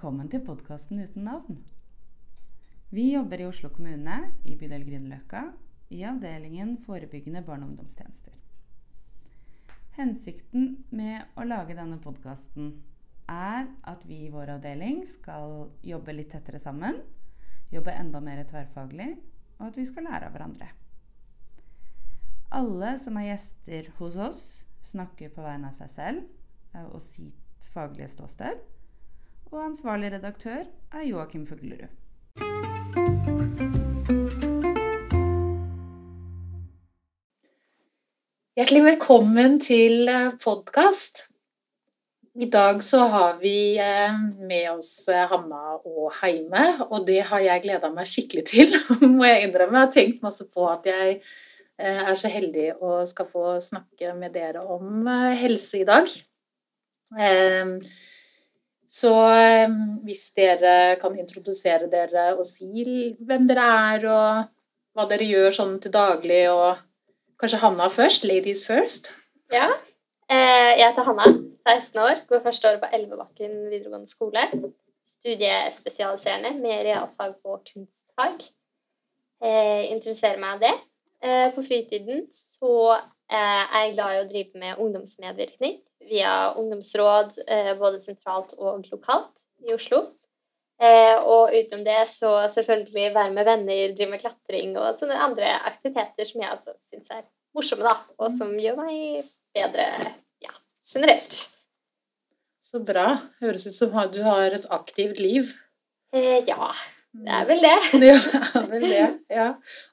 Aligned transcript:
Velkommen 0.00 0.30
til 0.32 0.40
podkasten 0.40 0.96
uten 1.02 1.26
navn. 1.28 1.58
Vi 2.88 3.02
jobber 3.10 3.42
i 3.42 3.44
Oslo 3.44 3.68
kommune, 3.68 4.14
i 4.48 4.54
bydel 4.56 4.86
Grünerløkka, 4.86 5.42
i 5.92 5.98
avdelingen 6.08 6.78
forebyggende 6.86 7.42
barne- 7.44 7.66
og 7.66 7.74
ungdomstjenester. 7.74 8.32
Hensikten 9.98 10.86
med 10.88 11.36
å 11.36 11.44
lage 11.44 11.76
denne 11.76 12.00
podkasten 12.00 12.72
er 13.28 13.68
at 13.92 14.08
vi 14.08 14.22
i 14.24 14.32
vår 14.32 14.54
avdeling 14.54 15.04
skal 15.04 15.68
jobbe 15.84 16.16
litt 16.16 16.32
tettere 16.32 16.62
sammen, 16.64 17.02
jobbe 17.68 17.92
enda 17.92 18.24
mer 18.24 18.40
tverrfaglig, 18.48 19.18
og 19.58 19.68
at 19.68 19.76
vi 19.82 19.84
skal 19.92 20.08
lære 20.08 20.32
av 20.32 20.36
hverandre. 20.38 20.72
Alle 22.48 22.96
som 23.04 23.20
er 23.20 23.34
gjester 23.34 23.92
hos 24.00 24.16
oss, 24.16 24.42
snakker 24.80 25.28
på 25.28 25.44
vegne 25.44 25.68
av 25.68 25.76
seg 25.76 25.92
selv 25.92 26.24
eh, 26.72 26.88
og 26.88 27.02
sitt 27.04 27.74
faglige 27.76 28.14
ståsted 28.16 28.79
og 29.50 29.64
ansvarlig 29.64 30.12
redaktør 30.14 30.62
er 30.94 31.02
Joakim 31.08 31.42
Fuglerud. 31.46 31.90
Hjertelig 38.58 38.82
velkommen 38.84 39.56
til 39.62 40.08
eh, 40.10 40.32
podkast. 40.42 41.24
I 42.38 42.46
dag 42.50 42.82
så 42.86 43.00
har 43.10 43.40
vi 43.40 43.74
eh, 43.82 44.18
med 44.38 44.68
oss 44.76 45.08
eh, 45.10 45.26
Hanna 45.30 45.78
og 45.78 46.12
Heime, 46.20 46.66
og 46.86 47.08
det 47.08 47.24
har 47.32 47.42
jeg 47.42 47.64
gleda 47.64 47.90
meg 47.94 48.10
skikkelig 48.10 48.44
til, 48.52 48.76
må 49.16 49.26
jeg 49.26 49.48
innrømme. 49.48 49.80
Jeg 49.80 49.88
har 49.88 49.96
tenkt 49.96 50.22
masse 50.26 50.46
på 50.46 50.68
at 50.70 50.86
jeg 50.86 51.18
er 51.80 52.14
så 52.20 52.28
heldig 52.28 52.74
og 52.76 53.08
skal 53.08 53.26
få 53.32 53.54
snakke 53.64 54.12
med 54.14 54.34
dere 54.36 54.60
om 54.60 55.08
helse 55.40 55.80
i 55.80 55.86
dag. 55.88 56.10
Så 58.90 59.10
ehm, 59.30 60.00
hvis 60.02 60.24
dere 60.34 60.96
kan 60.98 61.14
introdusere 61.18 61.86
dere 61.92 62.32
og 62.34 62.42
si 62.48 63.14
hvem 63.22 63.46
dere 63.46 63.66
er, 63.94 64.06
og 64.10 64.96
hva 64.98 65.06
dere 65.12 65.28
gjør 65.28 65.54
sånn 65.54 65.76
til 65.82 65.92
daglig, 65.94 66.42
og 66.50 66.80
kanskje 67.38 67.60
Hanna 67.62 67.86
først. 67.92 68.26
Ladies 68.26 68.64
first. 68.66 69.12
Ja. 69.54 69.68
Eh, 70.30 70.72
jeg 70.74 70.88
heter 70.88 71.06
Hanna, 71.06 71.28
16 71.68 72.02
år, 72.02 72.24
går 72.26 72.42
første 72.42 72.70
året 72.70 72.82
på 72.82 72.90
Elvebakken 72.98 73.54
videregående 73.70 74.10
skole. 74.10 74.42
Studiespesialiserende 75.10 76.56
med 76.58 76.82
realfag 76.88 77.36
og 77.46 77.62
kunstfag. 77.70 78.42
Eh, 79.40 79.86
interesserer 79.92 80.42
meg 80.42 80.58
av 80.58 80.66
det. 80.66 80.74
Eh, 81.22 81.46
på 81.54 81.62
fritiden 81.62 82.26
så 82.34 82.98
er 83.30 83.84
jeg 83.84 83.94
glad 83.94 84.16
i 84.16 84.22
å 84.24 84.28
drive 84.30 84.58
med 84.58 84.82
ungdomsmedvirkning 84.82 85.78
via 86.08 86.52
ungdomsråd 86.58 87.36
eh, 87.46 87.74
både 87.78 88.00
sentralt 88.02 88.54
og 88.58 88.86
lokalt 88.90 89.44
i 89.66 89.74
Oslo. 89.74 90.06
Eh, 90.80 91.16
og 91.28 91.52
utenom 91.52 91.84
det 91.84 92.06
så 92.08 92.32
selvfølgelig 92.54 93.10
være 93.14 93.32
med 93.36 93.44
venner, 93.44 93.92
drive 93.92 94.14
med 94.14 94.22
klatring 94.22 94.72
og 94.80 94.94
sånne 94.96 95.18
andre 95.20 95.52
aktiviteter 95.68 96.28
som 96.28 96.40
jeg 96.40 96.54
også 96.54 96.76
syns 96.88 97.10
er 97.12 97.24
morsomme, 97.56 97.84
da, 97.84 97.96
og 98.16 98.32
som 98.32 98.54
gjør 98.56 98.78
meg 98.80 99.26
bedre 99.56 99.90
ja, 100.40 100.54
generelt. 100.88 101.42
Så 102.64 102.80
bra. 102.86 103.18
Høres 103.42 103.66
ut 103.66 103.76
som 103.76 103.92
du 104.14 104.22
har 104.24 104.56
et 104.56 104.64
aktivt 104.72 105.20
liv. 105.20 105.52
Eh, 106.14 106.40
ja. 106.48 106.70
Det 107.10 107.32
er 107.34 107.46
vel 107.48 107.64
det. 107.64 107.76
ja, 108.06 108.18
det 108.22 108.60
er 108.62 108.66
vel 108.70 108.84
det. 108.86 109.06
Ja. 109.34 109.48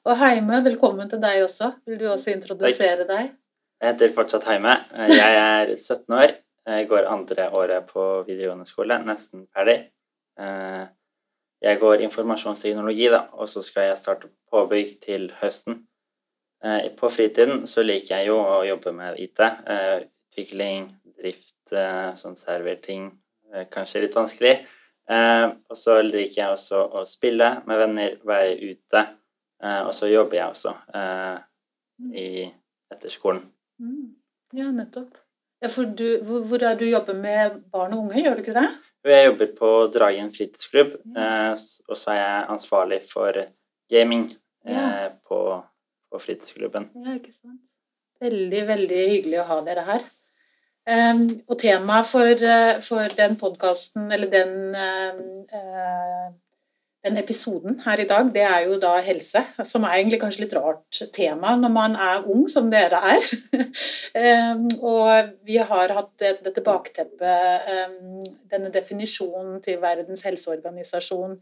Og 0.06 0.18
Heime, 0.20 0.62
velkommen 0.64 1.10
til 1.10 1.20
deg 1.20 1.42
også. 1.42 1.72
Vil 1.84 1.98
du 1.98 2.06
også 2.12 2.30
introdusere 2.32 3.02
Takk. 3.02 3.10
deg? 3.10 3.32
Jeg 3.78 3.92
heter 3.92 4.10
fortsatt 4.10 4.42
Heime. 4.50 4.72
Jeg 5.06 5.34
er 5.38 5.68
17 5.76 6.14
år. 6.14 6.32
Jeg 6.66 6.86
går 6.90 7.06
andre 7.06 7.44
året 7.54 7.84
på 7.86 8.02
videregående 8.26 8.66
skole, 8.66 8.96
nesten 9.06 9.44
ferdig. 9.54 9.76
Eh, 10.40 10.86
jeg 11.62 11.78
går 11.78 12.02
informasjonsteknologi, 12.08 13.06
da, 13.12 13.20
og 13.32 13.46
så 13.48 13.62
skal 13.62 13.86
jeg 13.86 14.00
starte 14.00 14.30
påbygg 14.50 14.96
til 15.04 15.28
høsten. 15.40 15.84
Eh, 16.64 16.88
på 16.98 17.10
fritiden 17.14 17.68
så 17.70 17.84
liker 17.86 18.16
jeg 18.16 18.32
jo 18.32 18.40
å 18.42 18.56
jobbe 18.66 18.92
med 18.96 19.20
IT. 19.22 19.44
Eh, 19.46 20.00
utvikling, 20.26 20.88
drift, 21.18 21.54
sånn 22.18 22.36
serverting. 22.38 23.10
Kanskje 23.70 24.02
litt 24.04 24.14
vanskelig. 24.16 24.54
Og 25.08 25.76
så 25.76 25.96
liker 26.04 26.36
jeg 26.36 26.54
også 26.54 26.82
å 26.98 27.04
spille 27.08 27.48
med 27.66 27.80
venner, 27.80 28.16
være 28.24 28.54
ute. 28.60 29.02
Og 29.88 29.92
så 29.96 30.08
jobber 30.12 30.38
jeg 30.38 30.54
også 30.54 30.74
i, 32.14 32.46
etter 32.92 33.12
skolen. 33.12 33.42
Mm. 33.78 34.14
Ja, 34.56 34.70
nettopp. 34.72 35.16
Ja, 35.60 35.70
for 35.74 35.90
du, 35.98 36.06
hvor, 36.22 36.44
hvor 36.46 36.62
er 36.62 36.76
du 36.78 36.84
jobber 36.86 37.16
med 37.18 37.62
barn 37.72 37.94
og 37.96 38.04
unge, 38.06 38.22
gjør 38.22 38.38
du 38.38 38.44
ikke 38.44 38.56
det? 38.56 38.68
Jeg 39.08 39.26
jobber 39.28 39.54
på 39.58 39.70
Dragen 39.94 40.30
fritidsklubb, 40.34 40.92
eh, 41.16 41.64
og 41.88 41.98
så 41.98 42.12
er 42.12 42.18
jeg 42.18 42.46
ansvarlig 42.54 42.98
for 43.08 43.40
gaming 43.90 44.28
eh, 44.66 44.74
ja. 44.74 45.08
på, 45.28 45.40
på, 46.10 46.20
fritidsklubben. 46.22 46.90
Ja, 47.04 47.16
ikke 47.18 47.32
sant. 47.32 47.62
Veldig, 48.22 48.62
veldig 48.68 49.02
hyggelig 49.12 49.40
å 49.42 49.48
ha 49.48 49.58
dere 49.66 49.84
her. 49.86 50.06
Um, 50.88 51.26
og 51.46 51.58
temaet 51.60 52.08
for, 52.08 52.44
eh, 52.50 52.78
for 52.82 53.14
den 53.18 53.36
podkasten, 53.38 54.08
eller 54.14 54.30
den 54.32 54.74
uh, 54.74 56.30
den 57.08 57.18
episoden 57.20 57.80
her 57.84 58.00
i 58.02 58.06
dag, 58.08 58.30
det 58.34 58.44
er 58.44 58.64
jo 58.66 58.78
da 58.80 58.94
helse, 59.04 59.42
som 59.66 59.84
er 59.86 59.96
egentlig 59.96 60.20
kanskje 60.22 60.44
litt 60.44 60.54
rart 60.56 61.00
tema 61.14 61.54
når 61.58 61.72
man 61.74 61.96
er 61.98 62.26
ung, 62.28 62.46
som 62.50 62.70
dere 62.72 63.00
er. 63.14 63.28
Ehm, 64.18 64.66
og 64.82 65.34
vi 65.46 65.58
har 65.60 65.92
hatt 65.94 66.24
dette 66.42 66.62
bakteppet, 66.64 67.68
ehm, 67.70 68.22
denne 68.50 68.70
definisjonen 68.74 69.60
til 69.62 69.78
Verdens 69.82 70.24
helseorganisasjon, 70.26 71.36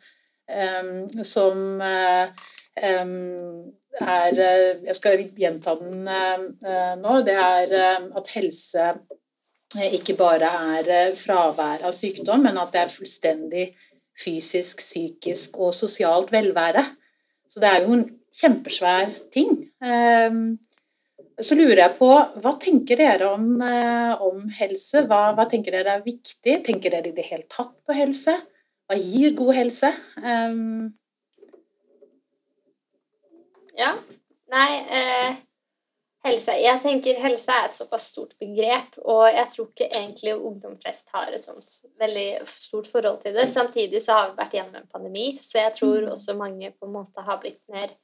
ehm, 0.51 1.23
som 1.25 1.81
eh, 1.81 2.35
er 2.77 4.41
Jeg 4.85 4.97
skal 4.99 5.23
gjenta 5.39 5.77
den 5.81 6.09
eh, 6.09 6.97
nå. 7.01 7.21
Det 7.25 7.37
er 7.41 7.73
at 8.19 8.35
helse 8.35 8.91
ikke 9.97 10.15
bare 10.19 10.51
er 10.77 11.17
fravær 11.17 11.87
av 11.87 11.95
sykdom, 11.97 12.45
men 12.45 12.59
at 12.61 12.75
det 12.75 12.83
er 12.83 12.93
fullstendig 12.93 13.65
fysisk, 14.21 14.81
psykisk 14.83 15.59
og 15.61 15.75
sosialt 15.77 16.33
velvære. 16.33 16.85
Så 17.51 17.63
det 17.63 17.71
er 17.71 17.85
jo 17.85 17.97
en 17.97 18.07
kjempesvær 18.37 19.13
ting. 19.33 19.53
Ehm, 19.85 20.59
så 21.41 21.57
lurer 21.57 21.83
jeg 21.83 21.97
på, 21.99 22.11
hva 22.43 22.53
tenker 22.61 23.01
dere 23.01 23.31
om, 23.35 23.49
eh, 23.63 24.23
om 24.25 24.47
helse? 24.57 25.05
Hva, 25.09 25.35
hva, 25.37 25.45
tenker 25.49 25.75
dere 25.77 25.99
er 25.99 26.05
viktig? 26.05 26.63
Tenker 26.65 26.95
dere 26.95 27.13
i 27.13 27.17
det 27.17 27.27
hele 27.29 27.45
tatt 27.49 27.75
på 27.85 27.97
helse? 27.97 28.39
Hva 28.87 28.97
gir 29.01 29.35
god 29.37 29.55
helse? 29.61 29.93
Um... 30.23 30.95
Ja. 33.77 33.93
Nei 34.49 34.71
eh, 34.95 35.35
Helse. 36.27 36.55
Jeg 36.59 36.81
tenker 36.83 37.21
helse 37.23 37.53
er 37.53 37.69
et 37.69 37.79
såpass 37.79 38.09
stort 38.13 38.33
begrep, 38.43 38.97
og 39.05 39.27
jeg 39.31 39.51
tror 39.53 39.69
ikke 39.69 39.87
egentlig 39.89 40.35
ungdom 40.37 40.75
flest 40.83 41.13
har 41.15 41.31
et 41.35 41.47
sånt 41.47 41.79
veldig 42.01 42.29
stort 42.51 42.91
forhold 42.91 43.21
til 43.23 43.37
det. 43.37 43.47
Samtidig 43.53 44.03
så 44.03 44.19
har 44.19 44.33
vi 44.33 44.41
vært 44.41 44.57
gjennom 44.59 44.81
en 44.81 44.91
pandemi, 44.93 45.29
så 45.43 45.63
jeg 45.63 45.77
tror 45.79 46.01
mm. 46.03 46.11
også 46.17 46.37
mange 46.39 46.73
på 46.75 46.89
en 46.89 46.97
måte 46.99 47.25
har 47.27 47.41
blitt 47.43 47.63
mer 47.73 47.95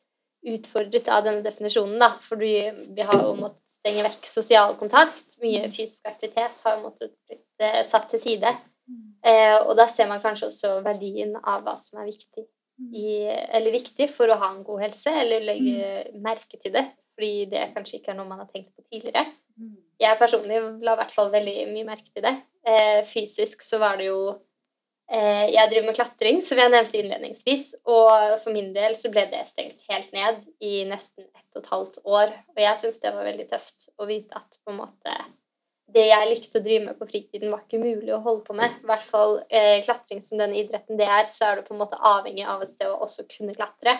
utfordret 0.52 1.10
av 1.12 1.26
denne 1.26 1.44
definisjonen, 1.44 1.98
da. 2.02 2.12
Fordi 2.22 2.54
vi 2.94 3.08
har 3.10 3.26
jo 3.26 3.34
måttet 3.40 3.78
stenge 3.78 4.06
vekk 4.06 4.30
sosial 4.30 4.78
kontakt. 4.78 5.38
Mye 5.42 5.66
mm. 5.66 5.74
fysisk 5.74 6.06
aktivitet 6.08 6.64
har 6.64 6.80
måttet 6.82 7.14
blitt 7.26 7.62
eh, 7.62 7.82
satt 7.90 8.08
til 8.12 8.22
side. 8.22 8.54
Mm. 8.90 9.04
Eh, 9.26 9.58
og 9.60 9.76
da 9.78 9.86
ser 9.90 10.10
man 10.10 10.22
kanskje 10.22 10.50
også 10.52 10.74
verdien 10.86 11.34
av 11.42 11.66
hva 11.66 11.76
som 11.80 12.02
er 12.02 12.10
viktig. 12.10 12.46
I, 12.82 13.28
eller 13.54 13.70
viktig 13.74 14.08
for 14.10 14.30
å 14.32 14.38
ha 14.40 14.48
en 14.50 14.64
god 14.66 14.80
helse, 14.88 15.12
eller 15.22 15.44
legge 15.44 16.18
merke 16.24 16.58
til 16.58 16.72
det 16.74 16.88
fordi 17.16 17.46
det 17.52 17.70
kanskje 17.74 17.98
ikke 17.98 18.12
er 18.14 18.18
noe 18.18 18.30
man 18.30 18.42
har 18.42 18.48
tenkt 18.50 18.72
på 18.76 18.84
tidligere. 18.86 19.26
Mm. 19.60 19.76
Jeg 20.02 20.18
personlig 20.18 20.62
la 20.82 20.94
i 20.94 21.00
hvert 21.02 21.14
fall 21.14 21.30
veldig 21.32 21.58
mye 21.72 21.88
merke 21.88 22.08
til 22.10 22.24
det. 22.24 22.34
Eh, 22.66 23.02
fysisk 23.06 23.62
så 23.66 23.80
var 23.82 23.98
det 23.98 24.08
jo 24.08 24.18
eh, 25.10 25.50
Jeg 25.50 25.70
driver 25.70 25.88
med 25.88 25.98
klatring, 25.98 26.40
som 26.46 26.60
jeg 26.60 26.72
nevnte 26.72 26.98
innledningsvis. 27.00 27.68
Og 27.84 28.38
for 28.44 28.54
min 28.54 28.72
del 28.76 28.96
så 28.98 29.12
ble 29.12 29.26
det 29.32 29.44
stengt 29.50 29.84
helt 29.90 30.16
ned 30.16 30.42
i 30.64 30.82
nesten 30.88 31.28
ett 31.28 31.48
og 31.54 31.62
et 31.62 31.70
halvt 31.74 32.02
år. 32.04 32.34
Og 32.56 32.64
jeg 32.64 32.82
syns 32.82 33.00
det 33.04 33.14
var 33.14 33.28
veldig 33.28 33.48
tøft 33.52 33.92
å 33.98 34.08
vite 34.08 34.40
at 34.40 34.60
på 34.62 34.74
en 34.74 34.82
måte 34.82 35.20
det 35.92 36.06
jeg 36.08 36.28
likte 36.30 36.60
å 36.60 36.64
drive 36.64 36.84
med 36.86 36.98
på 36.98 37.08
fritiden, 37.08 37.50
var 37.52 37.64
ikke 37.64 37.82
mulig 37.82 38.12
å 38.14 38.22
holde 38.24 38.46
på 38.46 38.56
med. 38.56 38.78
I 38.80 38.88
hvert 38.88 39.04
fall 39.04 39.34
eh, 39.52 39.82
klatring 39.84 40.22
som 40.24 40.40
denne 40.40 40.56
idretten 40.60 40.96
det 40.96 41.08
er, 41.08 41.26
så 41.28 41.50
er 41.50 41.58
du 41.58 41.66
på 41.66 41.74
en 41.74 41.82
måte 41.82 41.98
avhengig 41.98 42.46
av 42.48 42.62
et 42.64 42.72
sted 42.72 42.88
å 42.88 43.00
også 43.04 43.26
kunne 43.28 43.52
klatre. 43.56 43.98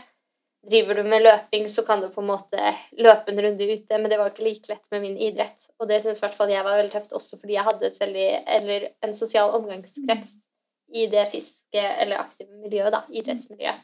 Driver 0.70 0.94
du 0.94 1.02
med 1.10 1.24
løping, 1.24 1.64
så 1.68 1.82
kan 1.82 2.00
du 2.00 2.06
på 2.12 2.22
en 2.22 2.28
måte 2.28 2.72
løpe 2.94 3.32
en 3.32 3.40
runde 3.42 3.66
ute, 3.66 3.98
men 3.98 4.10
det 4.10 4.18
var 4.20 4.30
ikke 4.30 4.44
like 4.46 4.70
lett 4.70 4.92
med 4.94 5.02
min 5.02 5.16
idrett. 5.18 5.66
Og 5.82 5.88
det 5.90 5.98
syns 6.04 6.20
i 6.20 6.24
hvert 6.24 6.36
fall 6.38 6.52
jeg 6.52 6.62
var 6.62 6.78
veldig 6.78 6.92
tøft, 6.92 7.14
også 7.18 7.38
fordi 7.40 7.56
jeg 7.56 7.66
hadde 7.66 7.88
et 7.88 7.98
veldig, 7.98 8.26
eller 8.56 8.86
en 9.02 9.14
sosial 9.18 9.56
omgangskrets 9.58 10.36
i 10.94 11.08
det 11.10 11.24
fysiske 11.32 11.82
eller 12.04 12.22
aktive 12.22 12.60
miljøet, 12.62 12.92
da, 12.94 13.02
idrettsmiljøet. 13.10 13.82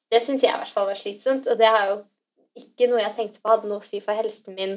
Så 0.00 0.14
det 0.14 0.22
syns 0.24 0.46
jeg 0.46 0.54
i 0.54 0.62
hvert 0.62 0.72
fall 0.72 0.88
var 0.88 1.00
slitsomt, 1.02 1.50
og 1.52 1.60
det 1.60 1.68
er 1.68 1.90
jo 1.90 1.98
ikke 2.62 2.88
noe 2.88 3.02
jeg 3.02 3.16
tenkte 3.18 3.42
på 3.42 3.52
hadde 3.52 3.68
noe 3.68 3.82
å 3.82 3.86
si 3.86 4.00
for 4.00 4.16
helsen 4.16 4.56
min 4.56 4.76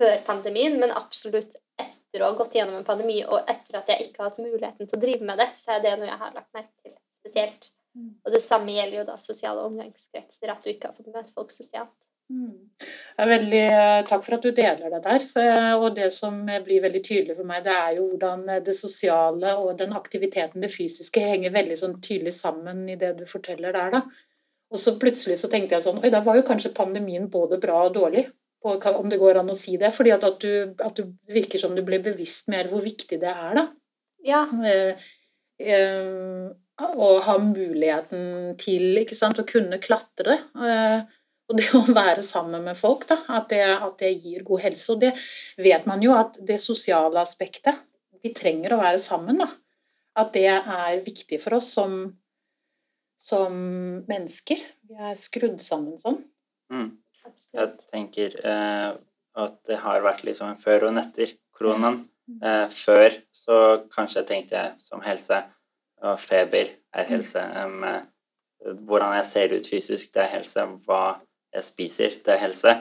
før 0.00 0.18
pandemien, 0.26 0.74
men 0.80 0.94
absolutt 0.96 1.54
etter 1.78 2.24
å 2.24 2.32
ha 2.32 2.38
gått 2.40 2.56
gjennom 2.58 2.80
en 2.80 2.88
pandemi, 2.88 3.20
og 3.22 3.46
etter 3.46 3.78
at 3.78 3.92
jeg 3.92 4.08
ikke 4.08 4.24
har 4.24 4.32
hatt 4.32 4.42
muligheten 4.42 4.88
til 4.88 4.98
å 4.98 5.02
drive 5.06 5.30
med 5.30 5.38
det, 5.44 5.50
så 5.60 5.76
er 5.76 5.84
det 5.84 5.94
noe 6.00 6.10
jeg 6.10 6.22
har 6.24 6.34
lagt 6.34 6.56
merke 6.56 6.74
til 6.82 6.96
spesielt. 7.22 7.70
Mm. 7.96 8.10
Og 8.24 8.34
det 8.34 8.42
samme 8.44 8.74
gjelder 8.76 9.00
jo 9.00 9.06
da 9.08 9.16
sosiale 9.20 9.62
omgangskretser, 9.66 10.50
at 10.52 10.64
du 10.64 10.72
ikke 10.72 10.90
har 10.90 10.98
fått 10.98 11.14
møte 11.14 11.32
folk 11.36 11.54
sosialt. 11.54 11.94
Mm. 12.26 12.54
Er 13.22 13.28
veldig, 13.30 13.62
eh, 13.70 14.04
takk 14.08 14.24
for 14.26 14.34
at 14.34 14.42
du 14.42 14.50
deler 14.50 14.90
det 14.90 15.02
der. 15.04 15.26
For, 15.30 15.40
eh, 15.40 15.74
og 15.78 15.94
det 15.94 16.10
som 16.12 16.40
blir 16.44 16.82
veldig 16.82 17.02
tydelig 17.04 17.36
for 17.36 17.46
meg, 17.46 17.62
det 17.64 17.74
er 17.74 17.92
jo 17.96 18.08
hvordan 18.10 18.46
det 18.66 18.74
sosiale 18.74 19.54
og 19.62 19.76
den 19.78 19.94
aktiviteten, 19.96 20.60
det 20.60 20.72
fysiske, 20.74 21.22
henger 21.22 21.54
veldig 21.54 21.78
sånn 21.78 22.00
tydelig 22.02 22.34
sammen 22.34 22.88
i 22.90 22.98
det 22.98 23.16
du 23.20 23.24
forteller 23.30 23.72
der, 23.72 23.90
da. 23.90 24.02
Og 24.74 24.82
så 24.82 24.96
plutselig 24.98 25.38
så 25.38 25.50
tenkte 25.50 25.76
jeg 25.76 25.84
sånn 25.84 26.02
Oi, 26.02 26.10
da 26.10 26.20
var 26.26 26.40
jo 26.40 26.46
kanskje 26.46 26.74
pandemien 26.74 27.30
både 27.30 27.60
bra 27.62 27.84
og 27.86 27.94
dårlig. 27.94 28.26
På, 28.62 28.74
om 28.98 29.08
det 29.08 29.20
går 29.20 29.38
an 29.38 29.52
å 29.52 29.54
si 29.54 29.76
det. 29.78 29.92
fordi 29.94 30.10
at, 30.10 30.24
at, 30.24 30.40
du, 30.42 30.74
at 30.82 30.96
du 30.96 31.12
virker 31.30 31.60
som 31.62 31.74
du 31.76 31.84
blir 31.86 32.02
bevisst 32.02 32.48
mer 32.50 32.66
hvor 32.66 32.82
viktig 32.82 33.20
det 33.22 33.30
er, 33.30 33.60
da. 33.60 33.66
Ja. 34.26 34.42
Eh, 34.66 35.04
eh, 35.62 36.48
å 36.84 37.10
ha 37.24 37.36
muligheten 37.40 38.56
til 38.60 38.98
ikke 39.00 39.16
sant, 39.16 39.40
å 39.40 39.48
kunne 39.48 39.78
klatre. 39.82 40.40
Eh, 40.56 40.98
og 41.46 41.60
det 41.60 41.68
å 41.78 41.82
være 41.86 42.24
sammen 42.26 42.64
med 42.66 42.78
folk, 42.78 43.06
da, 43.08 43.20
at 43.38 43.48
det, 43.52 43.62
at 43.62 44.00
det, 44.02 44.12
gir 44.24 44.44
god 44.46 44.64
helse. 44.66 44.86
Og 44.94 45.02
det 45.04 45.12
vet 45.62 45.86
man 45.88 46.02
jo 46.02 46.14
at 46.16 46.38
det 46.42 46.58
sosiale 46.62 47.22
aspektet 47.22 47.84
Vi 48.24 48.32
trenger 48.34 48.74
å 48.74 48.80
være 48.80 48.98
sammen, 48.98 49.38
da. 49.38 49.46
At 50.18 50.32
det 50.34 50.48
er 50.48 51.02
viktig 51.04 51.38
for 51.38 51.58
oss 51.60 51.68
som, 51.76 52.00
som 53.22 53.52
mennesker. 54.08 54.62
Vi 54.88 54.96
er 54.96 55.18
skrudd 55.20 55.60
sammen 55.62 56.00
sånn. 56.00 56.18
Mm. 56.72 56.88
Jeg 57.54 57.74
tenker 57.92 58.34
eh, 58.42 58.96
at 59.36 59.56
det 59.68 59.78
har 59.84 60.02
vært 60.02 60.24
liksom 60.26 60.50
en 60.50 60.58
før 60.58 60.88
og 60.88 60.98
etter 60.98 61.36
koronaen. 61.54 62.00
Mm. 62.26 62.40
Eh, 62.42 62.64
før 62.74 63.20
så 63.36 63.58
kanskje 63.92 64.24
tenkte 64.26 64.58
jeg 64.58 64.74
som 64.82 65.04
helse, 65.04 65.44
og 66.02 66.20
feber 66.20 66.68
er 66.92 67.08
helse. 67.08 67.40
eh, 67.40 68.02
hvordan 68.86 69.14
jeg 69.16 69.26
ser 69.26 69.56
ut 69.56 69.68
fysisk, 69.70 70.14
det 70.14 70.22
er 70.22 70.34
helse. 70.36 70.66
Hva 70.86 71.20
jeg 71.54 71.64
spiser, 71.64 72.10
det 72.24 72.34
er 72.34 72.42
helse. 72.42 72.74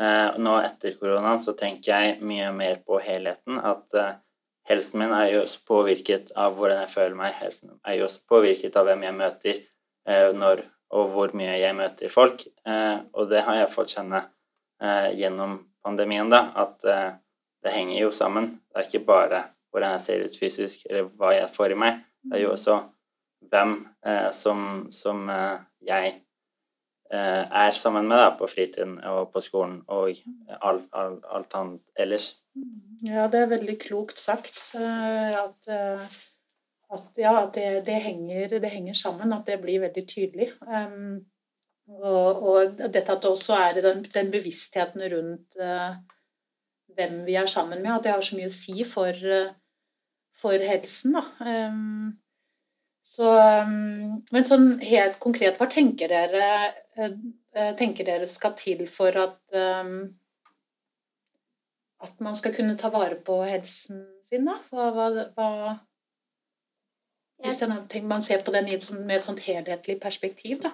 Eh, 0.00 0.36
nå 0.42 0.56
etter 0.64 0.96
korona 0.98 1.36
så 1.38 1.54
tenker 1.58 1.92
jeg 1.92 2.20
mye 2.26 2.50
mer 2.52 2.80
på 2.86 2.98
helheten. 3.02 3.58
At 3.58 3.94
eh, 3.94 4.14
helsen 4.70 5.02
min 5.02 5.14
er 5.14 5.30
jo 5.32 5.42
også 5.44 5.64
påvirket 5.68 6.32
av 6.36 6.56
hvordan 6.58 6.82
jeg 6.82 6.94
føler 6.94 7.18
meg. 7.18 7.34
Helsen 7.40 7.76
er 7.84 7.98
jo 7.98 8.08
også 8.08 8.24
påvirket 8.28 8.76
av 8.80 8.88
hvem 8.88 9.06
jeg 9.06 9.18
møter, 9.18 9.60
eh, 10.08 10.30
når 10.34 10.64
og 10.94 11.10
hvor 11.10 11.32
mye 11.34 11.56
jeg 11.58 11.74
møter 11.74 12.12
folk. 12.12 12.44
Og 13.18 13.24
det 13.26 13.40
har 13.42 13.56
jeg 13.56 13.70
fått 13.72 13.96
kjenne 13.96 14.20
gjennom 15.18 15.56
pandemien, 15.82 16.28
da. 16.30 16.52
At 16.54 16.84
det 16.84 17.72
henger 17.74 17.96
jo 17.98 18.12
sammen. 18.14 18.60
Det 18.70 18.78
er 18.78 18.86
ikke 18.86 19.00
bare 19.08 19.40
hvordan 19.72 19.96
jeg 19.96 20.04
ser 20.04 20.22
ut 20.28 20.38
fysisk, 20.38 20.84
eller 20.86 21.08
hva 21.18 21.32
jeg 21.34 21.50
får 21.56 21.74
i 21.74 21.78
meg. 21.82 21.98
Det 22.24 22.38
er 22.38 22.44
jo 22.46 22.52
også 22.54 22.78
hvem 23.52 23.74
eh, 24.06 24.30
som, 24.32 24.86
som 24.94 25.28
eh, 25.30 25.58
jeg 25.84 26.12
eh, 27.12 27.42
er 27.44 27.76
sammen 27.76 28.08
med 28.08 28.16
da, 28.22 28.30
på 28.38 28.48
fritiden 28.48 28.96
og 29.10 29.32
på 29.34 29.42
skolen 29.44 29.82
og 29.92 30.14
alt, 30.60 30.86
alt, 30.92 31.26
alt 31.28 31.58
annet 31.58 32.00
ellers. 32.00 32.30
Ja, 33.04 33.26
det 33.28 33.42
er 33.42 33.52
veldig 33.52 33.76
klokt 33.82 34.22
sagt. 34.22 34.62
eh, 34.78 35.36
At, 35.42 35.68
eh, 35.68 36.16
at, 36.94 37.06
ja, 37.20 37.36
det, 37.54 37.68
det, 37.86 38.00
henger, 38.06 38.58
det 38.60 38.72
henger 38.72 38.96
sammen, 38.96 39.32
at 39.36 39.46
det 39.46 39.60
blir 39.60 39.84
veldig 39.84 40.08
tydelig. 40.08 40.50
Um, 40.64 41.24
og, 41.88 42.42
og 42.48 42.76
dette 42.80 43.04
at 43.12 43.20
det 43.20 43.30
også 43.30 43.56
er 43.60 43.80
den, 43.84 44.04
den 44.14 44.30
bevisstheten 44.32 45.02
rundt 45.12 45.58
hvem 46.94 47.24
vi 47.26 47.34
er 47.34 47.46
sammen 47.46 47.82
med, 47.82 47.92
at 47.92 48.04
det 48.04 48.12
har 48.14 48.24
så 48.24 48.36
mye 48.38 48.50
å 48.50 48.54
si 48.54 48.84
for, 48.88 49.10
eh, 49.10 49.52
for 50.44 50.66
helsen. 50.68 51.16
Da. 51.16 51.24
Um, 51.40 52.18
så, 53.04 53.30
um, 53.64 54.20
men 54.32 54.46
sånn 54.48 54.68
helt 54.84 55.16
konkret, 55.22 55.56
hva 55.60 55.68
tenker 55.72 56.12
dere, 56.12 56.50
eh, 56.96 57.16
eh, 57.56 57.72
tenker 57.78 58.06
dere 58.08 58.28
skal 58.30 58.54
til 58.58 58.86
for 58.90 59.16
at 59.20 59.40
um, 59.56 59.96
at 62.04 62.20
man 62.20 62.36
skal 62.36 62.52
kunne 62.56 62.76
ta 62.80 62.90
vare 62.92 63.16
på 63.24 63.40
helsen 63.48 64.04
sin, 64.28 64.44
da? 64.48 64.58
Hva, 64.72 64.90
hva, 64.92 65.08
hva 65.36 65.48
Hvis 67.44 67.60
man 68.04 68.22
ser 68.22 68.44
på 68.44 68.52
den 68.54 68.68
i 68.68 68.76
et, 68.76 68.84
sånn- 68.84 69.04
med 69.04 69.18
et 69.18 69.24
sånt 69.26 69.40
helhetlig 69.44 69.98
perspektiv, 70.00 70.60
da. 70.64 70.70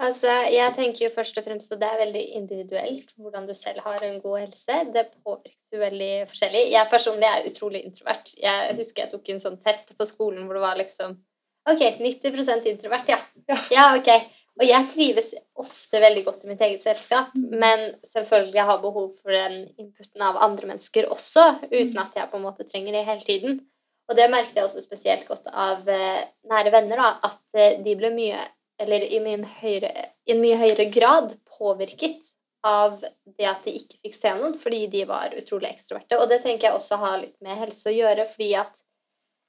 Altså, 0.00 0.32
jeg 0.48 0.72
tenker 0.78 1.04
jo 1.04 1.12
først 1.12 1.36
og 1.36 1.44
fremst 1.44 1.72
at 1.74 1.80
det 1.82 1.88
er 1.90 1.98
veldig 2.00 2.22
individuelt 2.38 3.10
hvordan 3.20 3.48
du 3.48 3.52
selv 3.56 3.82
har 3.84 4.00
en 4.06 4.20
god 4.22 4.38
helse. 4.46 4.76
Det 4.94 5.10
påvirkes 5.20 5.74
jo 5.74 5.80
veldig 5.82 6.12
forskjellig. 6.30 6.62
Jeg 6.72 6.90
personlig 6.92 7.28
er 7.28 7.48
utrolig 7.50 7.82
introvert. 7.84 8.32
Jeg 8.40 8.76
husker 8.78 9.04
jeg 9.04 9.12
tok 9.12 9.28
en 9.28 9.42
sånn 9.42 9.58
test 9.60 9.92
på 9.98 10.08
skolen 10.08 10.46
hvor 10.46 10.56
det 10.56 10.64
var 10.64 10.80
liksom 10.80 11.18
Ok, 11.68 11.82
90% 12.00 12.64
introvert, 12.70 13.10
ja. 13.12 13.18
Ja. 13.50 13.56
Ja, 13.70 13.82
ok. 13.98 14.08
Og 14.60 14.64
jeg 14.64 14.86
trives 14.94 15.28
ofte 15.60 16.00
veldig 16.00 16.22
godt 16.24 16.46
i 16.46 16.48
mitt 16.48 16.62
eget 16.64 16.82
selskap, 16.84 17.34
men 17.36 17.82
selvfølgelig 18.08 18.56
jeg 18.56 18.68
har 18.70 18.80
behov 18.80 19.10
for 19.20 19.34
den 19.36 19.66
inputen 19.78 20.24
av 20.24 20.40
andre 20.40 20.70
mennesker 20.72 21.10
også, 21.12 21.44
uten 21.68 22.00
at 22.00 22.16
jeg 22.16 22.30
på 22.32 22.40
en 22.40 22.46
måte 22.48 22.66
trenger 22.68 22.96
det 22.96 23.04
hele 23.06 23.24
tiden. 23.26 23.60
Og 24.08 24.16
det 24.18 24.30
merket 24.32 24.56
jeg 24.56 24.66
også 24.66 24.82
spesielt 24.82 25.28
godt 25.28 25.52
av 25.52 25.84
eh, 25.88 26.24
nære 26.50 26.72
venner, 26.74 27.04
da, 27.04 27.30
at 27.30 27.60
eh, 27.60 27.76
de 27.84 27.94
ble 28.00 28.10
mye 28.16 28.40
eller 28.80 29.04
i, 29.04 29.20
høyere, 29.60 30.10
i 30.26 30.34
en 30.34 30.42
mye 30.42 30.58
høyere 30.60 30.86
grad 30.92 31.34
påvirket 31.58 32.34
av 32.66 33.00
det 33.00 33.48
at 33.48 33.64
de 33.64 33.74
ikke 33.78 33.98
fikk 34.04 34.16
se 34.16 34.32
noen, 34.36 34.56
fordi 34.60 34.84
de 34.92 35.04
var 35.08 35.34
utrolig 35.36 35.70
ekstroverte. 35.70 36.18
Og 36.20 36.28
det 36.28 36.42
tenker 36.44 36.68
jeg 36.68 36.78
også 36.78 37.00
har 37.00 37.18
litt 37.22 37.36
med 37.44 37.60
helse 37.60 37.88
å 37.88 37.94
gjøre, 37.94 38.26
fordi 38.32 38.50
at 38.60 38.82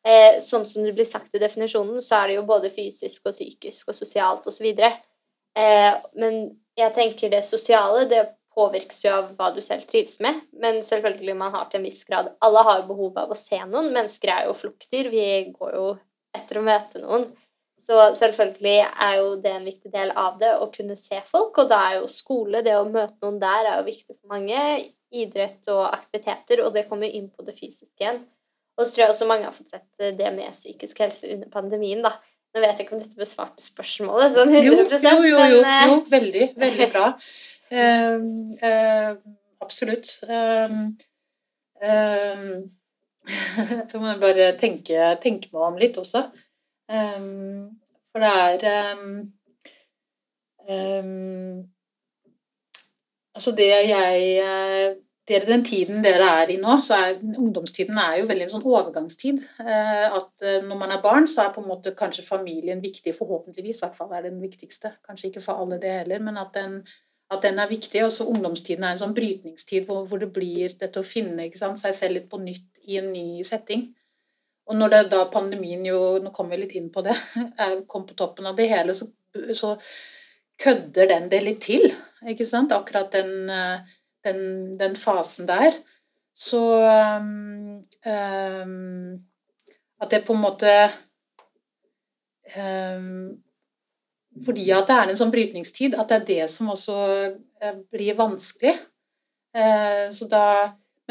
eh, 0.08 0.40
sånn 0.44 0.68
som 0.68 0.86
det 0.88 0.94
blir 0.98 1.08
sagt 1.08 1.36
i 1.36 1.42
definisjonen, 1.44 2.00
så 2.04 2.22
er 2.22 2.32
det 2.32 2.38
jo 2.40 2.48
både 2.48 2.72
fysisk 2.74 3.28
og 3.28 3.36
psykisk 3.36 3.92
og 3.92 3.98
sosialt 3.98 4.48
osv. 4.52 4.70
Eh, 4.72 5.92
men 6.20 6.40
jeg 6.80 6.96
tenker 6.96 7.34
det 7.34 7.44
sosiale, 7.48 8.06
det 8.12 8.30
påvirkes 8.56 9.04
jo 9.06 9.14
av 9.16 9.30
hva 9.38 9.52
du 9.56 9.62
selv 9.64 9.88
trives 9.88 10.18
med, 10.24 10.42
men 10.60 10.82
selvfølgelig 10.84 11.36
man 11.40 11.54
har 11.56 11.70
til 11.72 11.80
en 11.80 11.88
viss 11.88 12.04
grad 12.08 12.34
Alle 12.44 12.64
har 12.68 12.82
jo 12.82 12.90
behov 12.90 13.20
av 13.22 13.32
å 13.32 13.40
se 13.40 13.60
noen. 13.64 13.94
Mennesker 13.96 14.32
er 14.34 14.50
jo 14.50 14.58
flokkdyr. 14.60 15.12
Vi 15.12 15.28
går 15.56 15.78
jo 15.78 15.86
etter 16.36 16.60
å 16.60 16.66
møte 16.66 17.04
noen. 17.04 17.30
Så 17.82 17.98
selvfølgelig 18.20 18.76
er 18.86 19.16
jo 19.18 19.30
det 19.42 19.54
en 19.56 19.66
viktig 19.66 19.92
del 19.94 20.12
av 20.14 20.36
det, 20.42 20.52
å 20.62 20.68
kunne 20.74 20.98
se 21.00 21.18
folk. 21.26 21.58
Og 21.64 21.70
da 21.72 21.80
er 21.90 21.96
jo 22.02 22.12
skole, 22.14 22.62
det 22.66 22.76
å 22.78 22.86
møte 22.86 23.18
noen 23.26 23.40
der, 23.42 23.70
er 23.72 23.80
jo 23.80 23.88
viktig 23.88 24.14
for 24.14 24.36
mange. 24.36 24.66
Idrett 25.12 25.68
og 25.74 25.82
aktiviteter, 25.90 26.62
og 26.64 26.76
det 26.76 26.86
kommer 26.88 27.10
inn 27.10 27.32
på 27.34 27.44
det 27.48 27.58
fysiske 27.58 28.04
igjen. 28.04 28.22
Og 28.78 28.86
så 28.86 28.94
tror 28.94 29.04
jeg 29.04 29.14
også 29.16 29.28
mange 29.30 29.48
har 29.50 29.56
fått 29.56 29.74
sett 29.74 30.18
det 30.18 30.30
med 30.36 30.54
psykisk 30.54 31.02
helse 31.04 31.28
under 31.34 31.50
pandemien, 31.52 32.04
da. 32.06 32.14
Nå 32.52 32.62
vet 32.64 32.80
jeg 32.80 32.86
ikke 32.86 32.98
om 32.98 33.02
dette 33.02 33.20
besvarte 33.20 33.64
spørsmålet 33.64 34.34
sånn 34.36 34.52
100 34.52 34.98
Jo, 35.06 35.14
jo, 35.24 35.30
jo, 35.32 35.44
jo, 35.54 35.60
eh, 35.64 35.84
jo 35.88 35.98
veldig, 36.12 36.48
veldig 36.60 36.88
bra. 36.92 37.06
Eh, 37.72 38.18
eh, 38.70 39.16
absolutt. 39.64 40.14
Um, 41.82 41.88
um, 41.90 42.42
jeg 43.26 44.00
må 44.02 44.12
bare 44.22 44.52
tenke, 44.60 45.08
tenke 45.24 45.50
meg 45.50 45.64
om 45.66 45.80
litt 45.82 45.98
også. 45.98 46.28
Um, 46.92 47.70
for 48.12 48.20
det 48.20 48.32
er 48.68 48.98
um, 48.98 49.32
um, 50.68 51.62
Altså 53.32 53.54
det 53.56 53.70
jeg 53.88 54.98
dere, 55.32 55.46
Den 55.48 55.64
tiden 55.66 56.04
dere 56.04 56.28
er 56.42 56.50
i 56.52 56.58
nå, 56.62 56.78
så 56.86 56.98
er 56.98 57.22
ungdomstiden 57.22 58.00
er 58.02 58.18
jo 58.20 58.28
veldig 58.30 58.48
en 58.48 58.54
sånn 58.56 58.66
overgangstid. 58.68 59.44
Eh, 59.64 60.08
At 60.18 60.46
eh, 60.46 60.60
når 60.66 60.82
man 60.82 60.96
er 60.96 61.04
barn, 61.04 61.30
så 61.30 61.46
er 61.46 61.54
på 61.56 61.64
en 61.64 61.70
måte 61.70 61.96
kanskje 61.98 62.26
familien 62.28 62.82
viktig, 62.84 63.14
forhåpentligvis. 63.18 63.80
I 63.80 63.86
hvert 63.86 63.98
fall 64.00 64.12
er 64.18 64.28
den 64.28 64.42
viktigste. 64.42 64.96
Kanskje 65.08 65.30
ikke 65.30 65.46
for 65.46 65.62
alle 65.62 65.80
det 65.82 65.94
heller, 66.02 66.24
men 66.26 66.42
at 66.42 66.52
den, 66.58 66.82
at 67.32 67.46
den 67.46 67.62
er 67.62 67.72
viktig. 67.72 68.04
Og 68.06 68.12
så 68.16 68.28
ungdomstiden 68.28 68.84
er 68.84 68.96
en 68.96 69.04
sånn 69.04 69.16
brytningstid 69.18 69.88
hvor, 69.88 70.04
hvor 70.10 70.22
det 70.22 70.32
blir 70.36 70.76
dette 70.80 71.02
å 71.02 71.08
finne 71.08 71.48
sant, 71.56 71.80
seg 71.82 71.96
selv 71.98 72.20
litt 72.20 72.30
på 72.32 72.42
nytt 72.42 72.84
i 72.88 73.00
en 73.02 73.12
ny 73.14 73.44
setting. 73.48 73.92
Og 74.70 74.78
når 74.78 74.94
det 74.94 75.02
da 75.12 75.26
pandemien 75.32 75.84
jo, 75.86 76.20
nå 76.22 76.32
kom 76.36 76.52
vi 76.52 76.62
litt 76.62 76.76
inn 76.78 76.92
på 76.94 77.04
det, 77.06 77.16
kom 77.92 78.06
på 78.08 78.18
toppen 78.18 78.50
av 78.52 78.58
det 78.60 78.70
hele, 78.72 78.96
så, 78.98 79.10
så 79.58 79.76
kødder 80.62 81.10
den 81.10 81.30
det 81.32 81.42
litt 81.44 81.62
til. 81.66 81.90
Ikke 82.30 82.46
sant? 82.48 82.74
Akkurat 82.76 83.12
den, 83.14 83.50
eh, 83.50 83.96
den, 84.26 84.42
den 84.80 84.96
fasen 85.00 85.50
der. 85.50 85.76
Så 86.38 86.62
um, 87.20 87.82
um, 88.06 89.26
At 90.00 90.12
det 90.12 90.24
på 90.26 90.34
en 90.34 90.42
måte 90.42 90.72
um, 92.56 93.42
Fordi 94.46 94.70
at 94.72 94.88
det 94.88 94.96
er 94.96 95.12
en 95.12 95.20
sånn 95.20 95.34
brytningstid, 95.34 95.98
at 96.00 96.08
det 96.08 96.16
er 96.16 96.28
det 96.30 96.46
som 96.54 96.70
også 96.72 96.96
blir 97.92 98.16
vanskelig. 98.16 98.78
Uh, 99.52 100.08
så 100.16 100.30
da 100.32 100.46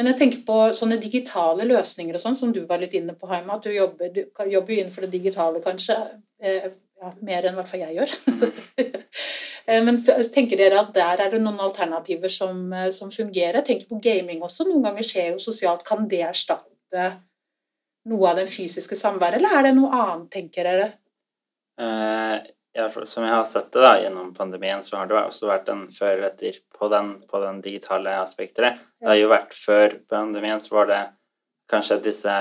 men 0.00 0.08
jeg 0.08 0.16
tenker 0.16 0.44
på 0.48 0.54
sånne 0.72 0.96
digitale 0.96 1.66
løsninger 1.68 2.16
og 2.16 2.22
sånn, 2.22 2.36
som 2.38 2.54
du 2.56 2.62
var 2.64 2.80
litt 2.80 2.94
inne 2.96 3.12
på, 3.12 3.28
Haima. 3.28 3.58
Du 3.60 3.68
jobber, 3.68 4.08
du 4.14 4.22
jobber 4.48 4.72
jo 4.72 4.78
innenfor 4.78 5.04
det 5.04 5.10
digitale, 5.12 5.60
kanskje. 5.60 5.96
Eh, 6.40 6.70
ja, 7.00 7.10
mer 7.20 7.44
enn 7.44 7.52
i 7.52 7.58
hvert 7.60 7.68
fall 7.68 7.84
jeg 7.84 8.00
gjør. 8.00 8.16
Eh, 9.68 9.82
men 9.84 9.98
tenker 10.00 10.56
dere 10.56 10.78
at 10.80 10.88
der 10.96 11.20
er 11.20 11.28
det 11.30 11.38
noen 11.44 11.60
alternativer 11.60 12.32
som, 12.32 12.62
eh, 12.72 12.88
som 12.96 13.10
fungerer? 13.12 13.60
Tenk 13.62 13.84
på 13.90 13.98
gaming 14.02 14.40
også. 14.42 14.64
Noen 14.66 14.86
ganger 14.86 15.04
skjer 15.06 15.28
jo 15.34 15.42
sosialt. 15.44 15.84
Kan 15.86 16.08
det 16.10 16.22
erstatte 16.26 17.04
noe 18.08 18.30
av 18.32 18.40
den 18.40 18.48
fysiske 18.50 18.96
samværet, 18.98 19.36
eller 19.38 19.58
er 19.58 19.68
det 19.68 19.74
noe 19.76 19.92
annet, 19.94 20.30
tenker 20.32 20.66
dere? 20.66 20.88
Uh, 21.78 22.40
ja, 22.76 22.88
som 22.88 23.24
jeg 23.26 23.34
har 23.34 23.46
sett 23.48 23.72
det 23.74 23.82
da, 23.82 23.94
gjennom 24.02 24.34
pandemien, 24.34 24.82
så 24.86 25.00
har 25.00 25.08
det 25.10 25.18
også 25.18 25.48
vært 25.50 25.70
en 25.72 25.86
før 25.94 26.20
og 26.20 26.28
etter 26.28 26.60
på 26.76 26.90
den, 26.92 27.14
på 27.30 27.40
den 27.42 27.62
digitale 27.64 28.18
aspektet. 28.20 28.78
Det 29.00 29.10
har 29.10 29.18
jo 29.18 29.32
vært 29.32 29.56
Før 29.56 29.96
pandemien 30.10 30.60
så 30.62 30.76
var 30.76 30.90
det 30.90 31.00
kanskje 31.70 32.00
disse 32.04 32.36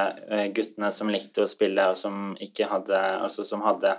guttene 0.56 0.92
som 0.94 1.10
likte 1.14 1.46
å 1.46 1.50
spille, 1.50 1.92
og 1.92 1.98
som 1.98 2.38
ikke 2.42 2.70
hadde 2.70 3.00
Altså 3.22 3.46
som 3.46 3.62
hadde 3.66 3.96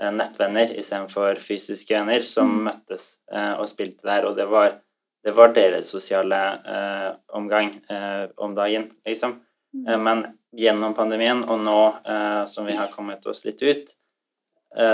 Eh, 0.00 0.12
nettvenner 0.12 0.70
istedenfor 0.80 1.36
fysiske 1.44 1.94
venner, 1.94 2.24
som 2.24 2.48
mm. 2.48 2.60
møttes 2.70 3.06
eh, 3.32 3.52
og 3.60 3.68
spilte 3.68 4.06
der. 4.08 4.24
Og 4.30 4.36
det 4.38 4.46
var, 4.48 4.78
det 5.24 5.34
var 5.36 5.52
deres 5.52 5.90
sosiale 5.92 6.38
eh, 6.64 7.08
omgang 7.36 7.74
eh, 7.92 8.24
om 8.40 8.54
dagen, 8.56 8.88
liksom. 9.06 9.36
Mm. 9.76 9.84
Eh, 9.84 9.98
men 10.00 10.22
gjennom 10.56 10.96
pandemien, 10.96 11.44
og 11.44 11.60
nå 11.66 11.80
eh, 12.00 12.44
som 12.48 12.68
vi 12.68 12.78
har 12.78 12.88
kommet 12.94 13.28
oss 13.28 13.44
litt 13.44 13.60
ut, 13.60 13.92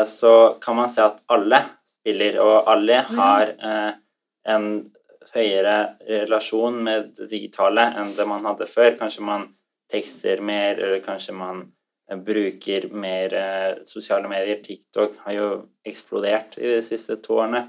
så 0.08 0.32
kan 0.62 0.76
man 0.78 0.88
se 0.88 1.02
at 1.04 1.18
alle 1.28 1.58
spiller, 1.90 2.38
og 2.40 2.68
alle 2.72 3.02
har 3.10 3.50
en 4.48 4.68
høyere 5.34 5.76
relasjon 6.08 6.78
med 6.86 7.10
det 7.18 7.28
digitale 7.30 7.84
enn 8.00 8.14
det 8.16 8.26
man 8.28 8.46
hadde 8.48 8.68
før. 8.70 8.94
Kanskje 9.00 9.26
man 9.26 9.48
tekster 9.92 10.40
mer, 10.40 10.78
eller 10.78 11.02
kanskje 11.04 11.34
man 11.36 11.66
bruker 12.26 12.88
mer 12.94 13.34
eh, 13.34 13.78
sosiale 13.84 14.28
medier. 14.30 14.62
TikTok 14.62 15.18
har 15.24 15.36
jo 15.36 15.48
eksplodert 15.86 16.58
i 16.60 16.76
de 16.76 16.82
siste 16.86 17.18
to 17.22 17.40
årene 17.40 17.64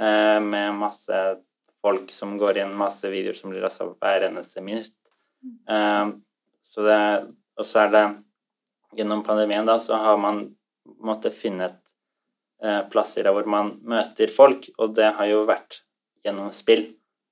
eh, 0.00 0.38
med 0.44 0.76
masse 0.76 1.22
folk 1.84 2.12
som 2.12 2.36
går 2.40 2.60
inn, 2.62 2.76
masse 2.76 3.08
videoer 3.08 3.38
som 3.38 3.52
blir 3.52 3.64
lasta 3.64 3.86
opp 3.86 4.02
hver 4.04 4.28
eneste 4.28 4.64
minutt. 4.64 4.96
Eh, 5.70 6.06
så 6.68 6.84
det, 6.84 7.02
og 7.58 7.68
så 7.68 7.86
er 7.86 7.94
det 7.96 8.06
Gjennom 8.96 9.20
pandemien 9.20 9.66
da, 9.68 9.74
så 9.76 9.98
har 10.00 10.14
man 10.16 10.38
måttet 11.04 11.36
finne 11.38 11.68
et 11.68 11.78
eh, 12.62 12.82
plasser 12.90 13.28
hvor 13.32 13.46
man 13.50 13.76
møter 13.88 14.32
folk, 14.32 14.70
og 14.78 14.96
det 14.96 15.12
har 15.18 15.30
jo 15.30 15.44
vært 15.48 15.82
gjennom 16.24 16.50
spill, 16.54 16.84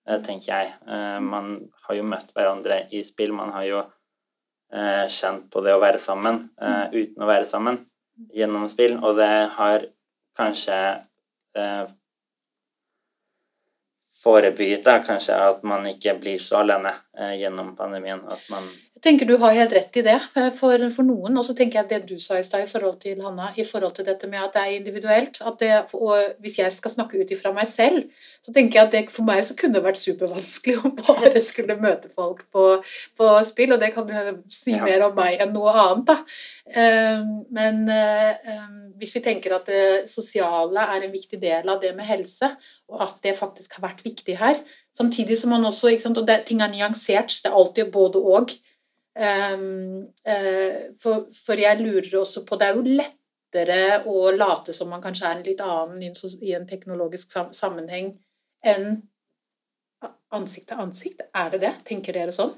eh, 0.09 0.21
tenker 0.23 0.53
jeg. 0.53 0.73
Eh, 0.89 1.19
man 1.21 1.59
har 1.87 1.99
jo 1.99 2.07
møtt 2.07 2.33
hverandre 2.37 2.85
i 2.95 3.03
spill. 3.07 3.35
Man 3.37 3.53
har 3.55 3.67
jo 3.69 3.83
eh, 4.73 5.05
kjent 5.13 5.51
på 5.53 5.63
det 5.65 5.77
å 5.77 5.83
være 5.83 6.01
sammen 6.03 6.49
uten 6.57 7.23
å 7.23 7.29
være 7.29 7.47
sammen 7.49 7.83
gjennom 8.33 8.65
spill, 8.73 8.97
og 9.05 9.19
det 9.19 9.33
har 9.59 9.85
kanskje 10.37 10.79
forebygget 14.25 14.83
da, 14.85 14.95
kanskje 15.05 15.37
at 15.37 15.63
man 15.69 15.85
ikke 15.89 16.17
blir 16.21 16.41
så 16.43 16.63
alene 16.63 16.95
gjennom 17.37 17.75
pandemien. 17.77 18.23
At 18.29 18.43
man 18.53 18.71
tenker 19.07 19.29
Du 19.29 19.37
har 19.41 19.55
helt 19.55 19.73
rett 19.75 19.97
i 20.01 20.03
det 20.05 20.17
eh, 20.19 20.49
for, 20.55 20.83
for 20.95 21.07
noen. 21.07 21.37
Og 21.39 21.47
så 21.47 21.55
tenker 21.57 21.81
jeg 21.81 21.91
det 21.91 22.01
du 22.09 22.17
sa 22.23 22.39
i 22.41 22.45
stad 22.47 22.65
i 22.65 22.71
forhold 22.71 22.99
til 23.03 23.21
Hanna, 23.23 23.53
i 23.57 23.65
forhold 23.67 23.95
til 23.97 24.07
dette 24.09 24.29
med 24.31 24.43
at 24.43 24.57
det 24.57 24.63
er 24.63 24.75
individuelt. 24.77 25.41
Det, 25.61 25.71
og 25.95 26.43
hvis 26.43 26.59
jeg 26.61 26.75
skal 26.75 26.95
snakke 26.97 27.21
ut 27.21 27.33
ifra 27.35 27.53
meg 27.57 27.71
selv, 27.71 28.05
så 28.45 28.55
tenker 28.55 28.81
jeg 28.81 28.89
at 28.89 28.95
det 28.95 29.05
for 29.15 29.27
meg 29.29 29.43
så 29.47 29.57
kunne 29.59 29.79
det 29.79 29.85
vært 29.87 30.03
supervanskelig 30.03 30.77
å 30.83 30.93
bare 31.01 31.43
skulle 31.45 31.79
møte 31.81 32.11
folk 32.13 32.45
på, 32.55 32.67
på 33.19 33.33
spill. 33.49 33.77
Og 33.77 33.83
det 33.83 33.93
kan 33.95 34.09
du 34.09 34.15
si 34.53 34.75
ja. 34.75 34.85
mer 34.85 35.07
om 35.09 35.17
meg 35.19 35.43
enn 35.45 35.55
noe 35.55 35.75
annet, 35.75 36.07
da. 36.11 36.19
Ehm, 36.77 37.33
men 37.55 37.85
ehm, 37.93 38.79
hvis 38.99 39.15
vi 39.17 39.23
tenker 39.25 39.55
at 39.57 39.69
det 39.71 40.11
sosiale 40.11 40.87
er 40.97 41.07
en 41.07 41.15
viktig 41.15 41.39
del 41.43 41.69
av 41.71 41.83
det 41.83 41.93
med 41.97 42.09
helse, 42.09 42.51
og 42.91 43.03
at 43.07 43.19
det 43.25 43.35
faktisk 43.39 43.79
har 43.79 43.89
vært 43.89 44.05
viktig 44.07 44.39
her, 44.39 44.61
samtidig 44.95 45.39
som 45.41 45.53
man 45.55 45.67
også 45.67 45.95
sant, 46.03 46.19
Og 46.19 46.27
det, 46.27 46.45
ting 46.47 46.63
er 46.63 46.73
nyansert. 46.73 47.41
Det 47.43 47.51
er 47.51 47.59
alltid 47.59 47.93
både 47.93 48.23
og. 48.23 48.55
Um, 49.17 50.09
uh, 50.29 50.93
for, 51.01 51.31
for, 51.33 51.57
jeg 51.57 51.81
lurer 51.81 52.19
også 52.21 52.43
på 52.45 52.59
Det 52.61 52.67
er 52.67 52.75
jo 52.77 52.97
lettere 52.99 53.79
å 54.05 54.27
late 54.35 54.75
som 54.77 54.91
man 54.93 55.01
kanskje 55.01 55.25
er 55.25 55.39
en 55.39 55.47
litt 55.47 55.63
annen 55.65 56.03
i 56.05 56.53
en 56.53 56.67
teknologisk 56.69 57.33
sammenheng 57.57 58.11
enn 58.61 58.99
ansikt 60.37 60.69
til 60.69 60.83
ansikt. 60.85 61.25
Er 61.33 61.55
det 61.55 61.63
det? 61.65 61.73
Tenker 61.89 62.17
dere 62.17 62.35
sånn? 62.35 62.53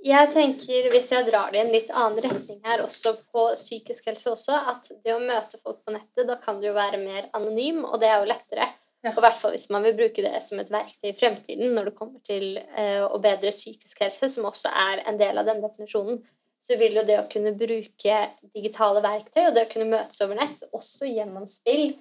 Jeg 0.00 0.30
tenker, 0.32 0.86
hvis 0.94 1.10
jeg 1.12 1.26
drar 1.26 1.50
det 1.52 1.58
i 1.58 1.62
en 1.64 1.74
litt 1.74 1.90
annen 1.92 2.22
retning 2.24 2.60
her, 2.64 2.80
også 2.80 3.18
på 3.34 3.50
psykisk 3.58 4.06
helse 4.08 4.30
også, 4.32 4.56
at 4.72 4.86
det 5.04 5.12
å 5.12 5.20
møte 5.20 5.60
folk 5.60 5.82
på 5.84 5.92
nettet, 5.92 6.24
da 6.28 6.38
kan 6.40 6.60
det 6.60 6.70
jo 6.70 6.76
være 6.76 7.02
mer 7.02 7.26
anonym, 7.36 7.82
og 7.84 8.00
det 8.00 8.08
er 8.08 8.22
jo 8.22 8.30
lettere. 8.30 8.70
Ja. 9.00 9.14
Og 9.14 9.22
i 9.22 9.24
hvert 9.24 9.38
fall 9.40 9.54
hvis 9.54 9.70
man 9.72 9.84
vil 9.86 9.96
bruke 9.96 10.24
det 10.24 10.42
som 10.44 10.60
et 10.60 10.72
verktøy 10.72 11.08
i 11.08 11.16
fremtiden 11.16 11.72
når 11.76 11.88
det 11.88 11.96
kommer 11.96 12.20
til 12.26 12.58
eh, 12.60 13.00
å 13.00 13.20
bedre 13.22 13.52
psykisk 13.54 14.02
helse, 14.04 14.28
som 14.28 14.48
også 14.48 14.68
er 14.68 15.04
en 15.08 15.20
del 15.20 15.40
av 15.40 15.48
den 15.48 15.62
definisjonen, 15.64 16.20
så 16.60 16.76
vil 16.76 16.98
jo 16.98 17.06
det 17.08 17.16
å 17.16 17.28
kunne 17.30 17.54
bruke 17.56 18.18
digitale 18.52 19.00
verktøy 19.04 19.46
og 19.46 19.56
det 19.56 19.64
å 19.64 19.70
kunne 19.70 19.88
møtes 19.94 20.20
over 20.20 20.36
nett, 20.36 20.66
også 20.76 21.08
gjennom 21.08 21.48
spill, 21.48 21.94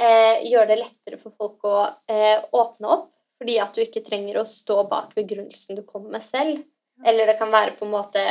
eh, 0.00 0.40
gjøre 0.48 0.70
det 0.72 0.80
lettere 0.80 1.20
for 1.20 1.36
folk 1.36 1.68
å 1.68 1.76
eh, 2.08 2.40
åpne 2.56 2.94
opp. 2.96 3.12
Fordi 3.36 3.58
at 3.60 3.76
du 3.76 3.82
ikke 3.82 4.00
trenger 4.00 4.38
å 4.40 4.48
stå 4.48 4.78
bak 4.88 5.10
begrunnelsen 5.12 5.76
du 5.76 5.82
kommer 5.84 6.14
med 6.14 6.24
selv. 6.24 6.62
Eller 7.04 7.28
det 7.28 7.36
kan 7.36 7.52
være 7.52 7.74
på 7.76 7.84
en 7.84 7.92
måte 7.92 8.22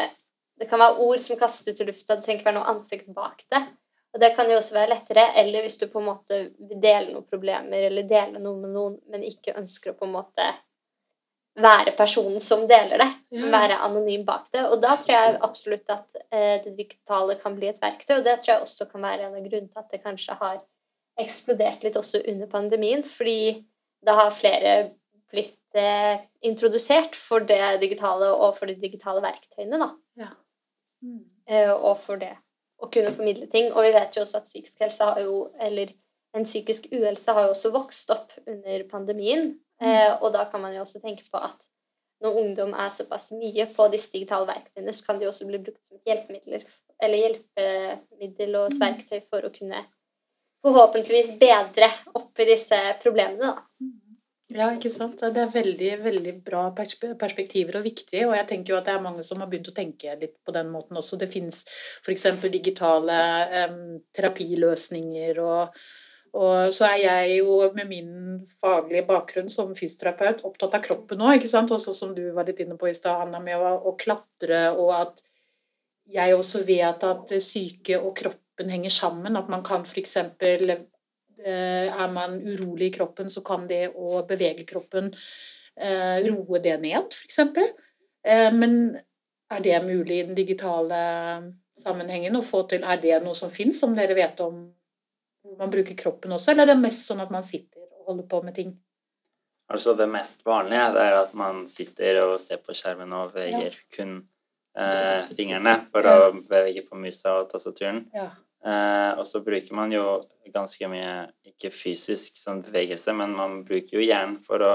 det 0.60 0.70
kan 0.72 0.80
være 0.80 1.04
ord 1.04 1.22
som 1.22 1.40
kastes 1.40 1.68
ut 1.68 1.82
i 1.84 1.88
lufta, 1.90 2.16
det 2.16 2.26
trenger 2.26 2.42
ikke 2.42 2.50
være 2.50 2.58
noe 2.60 2.72
ansikt 2.72 3.10
bak 3.16 3.44
det. 3.52 3.62
Og 4.16 4.22
det 4.24 4.30
kan 4.38 4.48
jo 4.48 4.56
også 4.62 4.78
være 4.78 4.94
lettere. 4.94 5.26
Eller 5.42 5.66
hvis 5.66 5.76
du 5.82 5.90
på 5.92 6.00
en 6.00 6.08
måte 6.08 6.38
vil 6.56 6.80
dele 6.80 7.12
noen 7.12 7.26
problemer 7.28 7.90
eller 7.90 8.08
dele 8.08 8.40
noe 8.40 8.56
med 8.62 8.72
noen, 8.72 8.96
men 9.12 9.26
ikke 9.28 9.58
ønsker 9.60 9.92
å 9.92 9.98
på 10.00 10.08
en 10.08 10.14
måte 10.16 10.46
være 11.60 11.92
personen 11.96 12.40
som 12.44 12.64
deler 12.68 13.04
det. 13.04 13.10
Ja. 13.36 13.50
Være 13.52 13.82
anonym 13.84 14.24
bak 14.28 14.48
det. 14.56 14.64
Og 14.70 14.80
da 14.84 14.96
tror 15.02 15.16
jeg 15.18 15.36
absolutt 15.44 15.92
at 15.92 16.22
eh, 16.30 16.62
det 16.64 16.78
digitale 16.78 17.36
kan 17.42 17.58
bli 17.60 17.68
et 17.72 17.82
verktøy. 17.84 18.22
Og 18.22 18.24
det 18.28 18.38
tror 18.40 18.54
jeg 18.54 18.70
også 18.70 18.88
kan 18.92 19.04
være 19.04 19.28
en 19.28 19.36
av 19.36 19.50
grunnene 19.50 19.72
til 19.72 19.84
at 19.84 19.92
det 19.92 20.02
kanskje 20.04 20.40
har 20.40 20.58
eksplodert 21.20 21.84
litt 21.84 22.00
også 22.00 22.24
under 22.32 22.52
pandemien. 22.52 23.04
Fordi 23.08 23.66
da 24.06 24.16
har 24.22 24.36
flere 24.36 24.78
blitt 25.32 25.76
eh, 25.76 26.24
introdusert 26.48 27.20
for 27.20 27.44
det 27.44 27.82
digitale 27.84 28.32
og 28.32 28.56
for 28.56 28.72
de 28.72 28.80
digitale 28.80 29.24
verktøyene, 29.28 29.84
da. 29.84 29.92
Ja. 30.24 30.32
Mm. 31.04 31.24
Eh, 31.52 31.76
og 31.76 32.00
for 32.04 32.24
det 32.24 32.32
å 32.82 32.90
kunne 32.92 33.14
formidle 33.16 33.48
ting. 33.52 33.72
Og 33.74 33.86
vi 33.88 33.94
vet 33.96 34.18
jo 34.18 34.26
også 34.26 34.42
at 34.42 34.50
psykisk 34.50 34.82
helse 34.84 35.08
har 35.08 35.22
jo, 35.24 35.46
eller 35.62 35.94
en 36.36 36.48
psykisk 36.48 36.90
uhelse 36.92 37.36
har 37.38 37.48
jo 37.48 37.54
også 37.54 37.72
vokst 37.76 38.12
opp 38.16 38.36
under 38.44 38.84
pandemien. 38.92 39.54
Mm. 39.82 39.88
Eh, 39.88 40.12
og 40.22 40.34
da 40.36 40.46
kan 40.52 40.64
man 40.64 40.76
jo 40.76 40.84
også 40.84 41.02
tenke 41.04 41.26
på 41.32 41.42
at 41.42 41.70
når 42.24 42.40
ungdom 42.42 42.74
er 42.80 42.94
såpass 42.96 43.30
mye 43.36 43.68
på 43.76 43.88
disse 43.92 44.12
digitale 44.14 44.48
verktøyene, 44.48 44.94
så 44.96 45.06
kan 45.06 45.20
de 45.20 45.28
også 45.30 45.48
bli 45.48 45.60
brukt 45.62 45.84
som 45.88 46.00
hjelpemidler 46.08 46.64
eller 47.04 47.20
hjelpemiddel 47.20 48.56
og 48.56 48.70
et 48.70 48.78
mm. 48.78 48.82
verktøy 48.86 49.20
for 49.28 49.46
å 49.46 49.52
kunne 49.54 49.82
forhåpentligvis 50.66 51.36
bedre 51.40 51.90
opp 52.16 52.40
i 52.42 52.48
disse 52.50 52.80
problemene. 53.04 53.52
da. 53.52 53.90
Ja, 54.54 54.68
ikke 54.76 54.92
sant. 54.94 55.18
Det 55.18 55.42
er 55.42 55.50
veldig, 55.50 55.92
veldig 56.06 56.32
bra 56.46 56.68
perspektiver 56.78 57.80
og 57.80 57.88
viktige. 57.88 58.28
Og 58.30 58.36
jeg 58.38 58.46
tenker 58.52 58.74
jo 58.74 58.78
at 58.78 58.86
det 58.86 58.94
er 58.94 59.02
mange 59.02 59.26
som 59.26 59.42
har 59.42 59.50
begynt 59.50 59.72
å 59.72 59.76
tenke 59.76 60.14
litt 60.22 60.36
på 60.46 60.54
den 60.54 60.70
måten 60.70 61.00
også. 61.02 61.18
Det 61.18 61.32
finnes 61.34 61.64
f.eks. 62.06 62.28
digitale 62.54 63.18
um, 63.72 63.80
terapiløsninger 64.14 65.42
og, 65.42 65.82
og 66.38 66.70
så 66.78 66.92
er 66.92 67.00
jeg 67.02 67.36
jo 67.40 67.58
med 67.74 67.90
min 67.90 68.14
faglige 68.62 69.08
bakgrunn 69.10 69.50
som 69.50 69.74
fysioterapeut 69.74 70.46
opptatt 70.46 70.78
av 70.78 70.86
kroppen 70.86 71.26
òg, 71.26 71.40
ikke 71.40 71.50
sant. 71.50 71.74
Også 71.74 71.96
som 71.98 72.14
du 72.14 72.28
var 72.36 72.46
litt 72.46 72.62
inne 72.62 72.78
på 72.78 72.92
i 72.92 72.98
stad, 72.98 73.26
Anna, 73.26 73.42
med 73.42 73.58
å, 73.58 73.78
å, 73.82 73.98
klatre, 73.98 74.68
og 74.78 74.94
at 74.94 75.26
jeg 76.14 76.38
også 76.38 76.62
vet 76.68 77.02
at 77.08 77.34
syke 77.42 77.98
og 77.98 78.14
kroppen 78.22 78.70
henger 78.70 78.94
sammen. 78.94 79.42
At 79.42 79.50
man 79.50 79.66
kan 79.66 79.90
f.eks. 79.90 80.20
Eh, 81.44 81.90
er 81.92 82.12
man 82.12 82.38
urolig 82.42 82.88
i 82.88 82.96
kroppen, 82.96 83.30
så 83.30 83.44
kan 83.46 83.68
det 83.68 83.90
å 83.96 84.22
bevege 84.28 84.64
kroppen 84.68 85.12
eh, 85.76 86.24
roe 86.28 86.62
det 86.64 86.78
ned, 86.84 87.12
f.eks. 87.12 87.40
Eh, 88.26 88.52
men 88.56 88.96
er 89.52 89.66
det 89.66 89.82
mulig 89.86 90.20
i 90.22 90.26
den 90.30 90.38
digitale 90.38 91.00
sammenhengen 91.82 92.40
å 92.40 92.46
få 92.46 92.64
til? 92.72 92.86
Er 92.88 93.02
det 93.04 93.20
noe 93.24 93.36
som 93.38 93.52
fins, 93.54 93.80
som 93.82 93.96
dere 93.98 94.16
vet 94.18 94.40
om 94.44 94.64
hvor 95.46 95.60
man 95.60 95.74
bruker 95.74 95.98
kroppen 95.98 96.34
også, 96.34 96.54
eller 96.54 96.66
er 96.66 96.74
det 96.74 96.82
mest 96.82 97.06
sånn 97.10 97.22
at 97.22 97.34
man 97.34 97.46
sitter 97.46 97.84
og 97.84 98.10
holder 98.10 98.30
på 98.32 98.42
med 98.46 98.58
ting? 98.58 98.72
Altså 99.70 99.96
Det 99.98 100.06
mest 100.10 100.46
vanlige 100.46 100.88
det 100.94 101.04
er 101.04 101.20
at 101.24 101.34
man 101.38 101.64
sitter 101.70 102.22
og 102.24 102.40
ser 102.42 102.62
på 102.62 102.74
skjermen 102.78 103.14
og 103.18 103.34
beveger 103.34 103.74
ja. 103.74 103.86
kun 103.96 104.16
eh, 104.78 105.30
fingrene 105.38 105.80
for 105.94 106.06
å 106.10 106.18
bevege 106.38 106.86
på 106.86 106.98
musa 107.02 107.40
og 107.42 107.50
tastaturen. 107.54 108.04
Ja. 108.14 108.30
Eh, 108.66 109.12
og 109.20 109.28
så 109.30 109.44
bruker 109.46 109.78
man 109.78 109.92
jo 109.94 110.04
ganske 110.54 110.88
mye, 110.90 111.28
ikke 111.46 111.70
fysisk 111.74 112.40
sånn 112.42 112.64
bevegelse, 112.66 113.14
men 113.14 113.36
man 113.38 113.60
bruker 113.68 114.00
jo 114.00 114.06
hjernen 114.06 114.40
for 114.46 114.64
å 114.66 114.72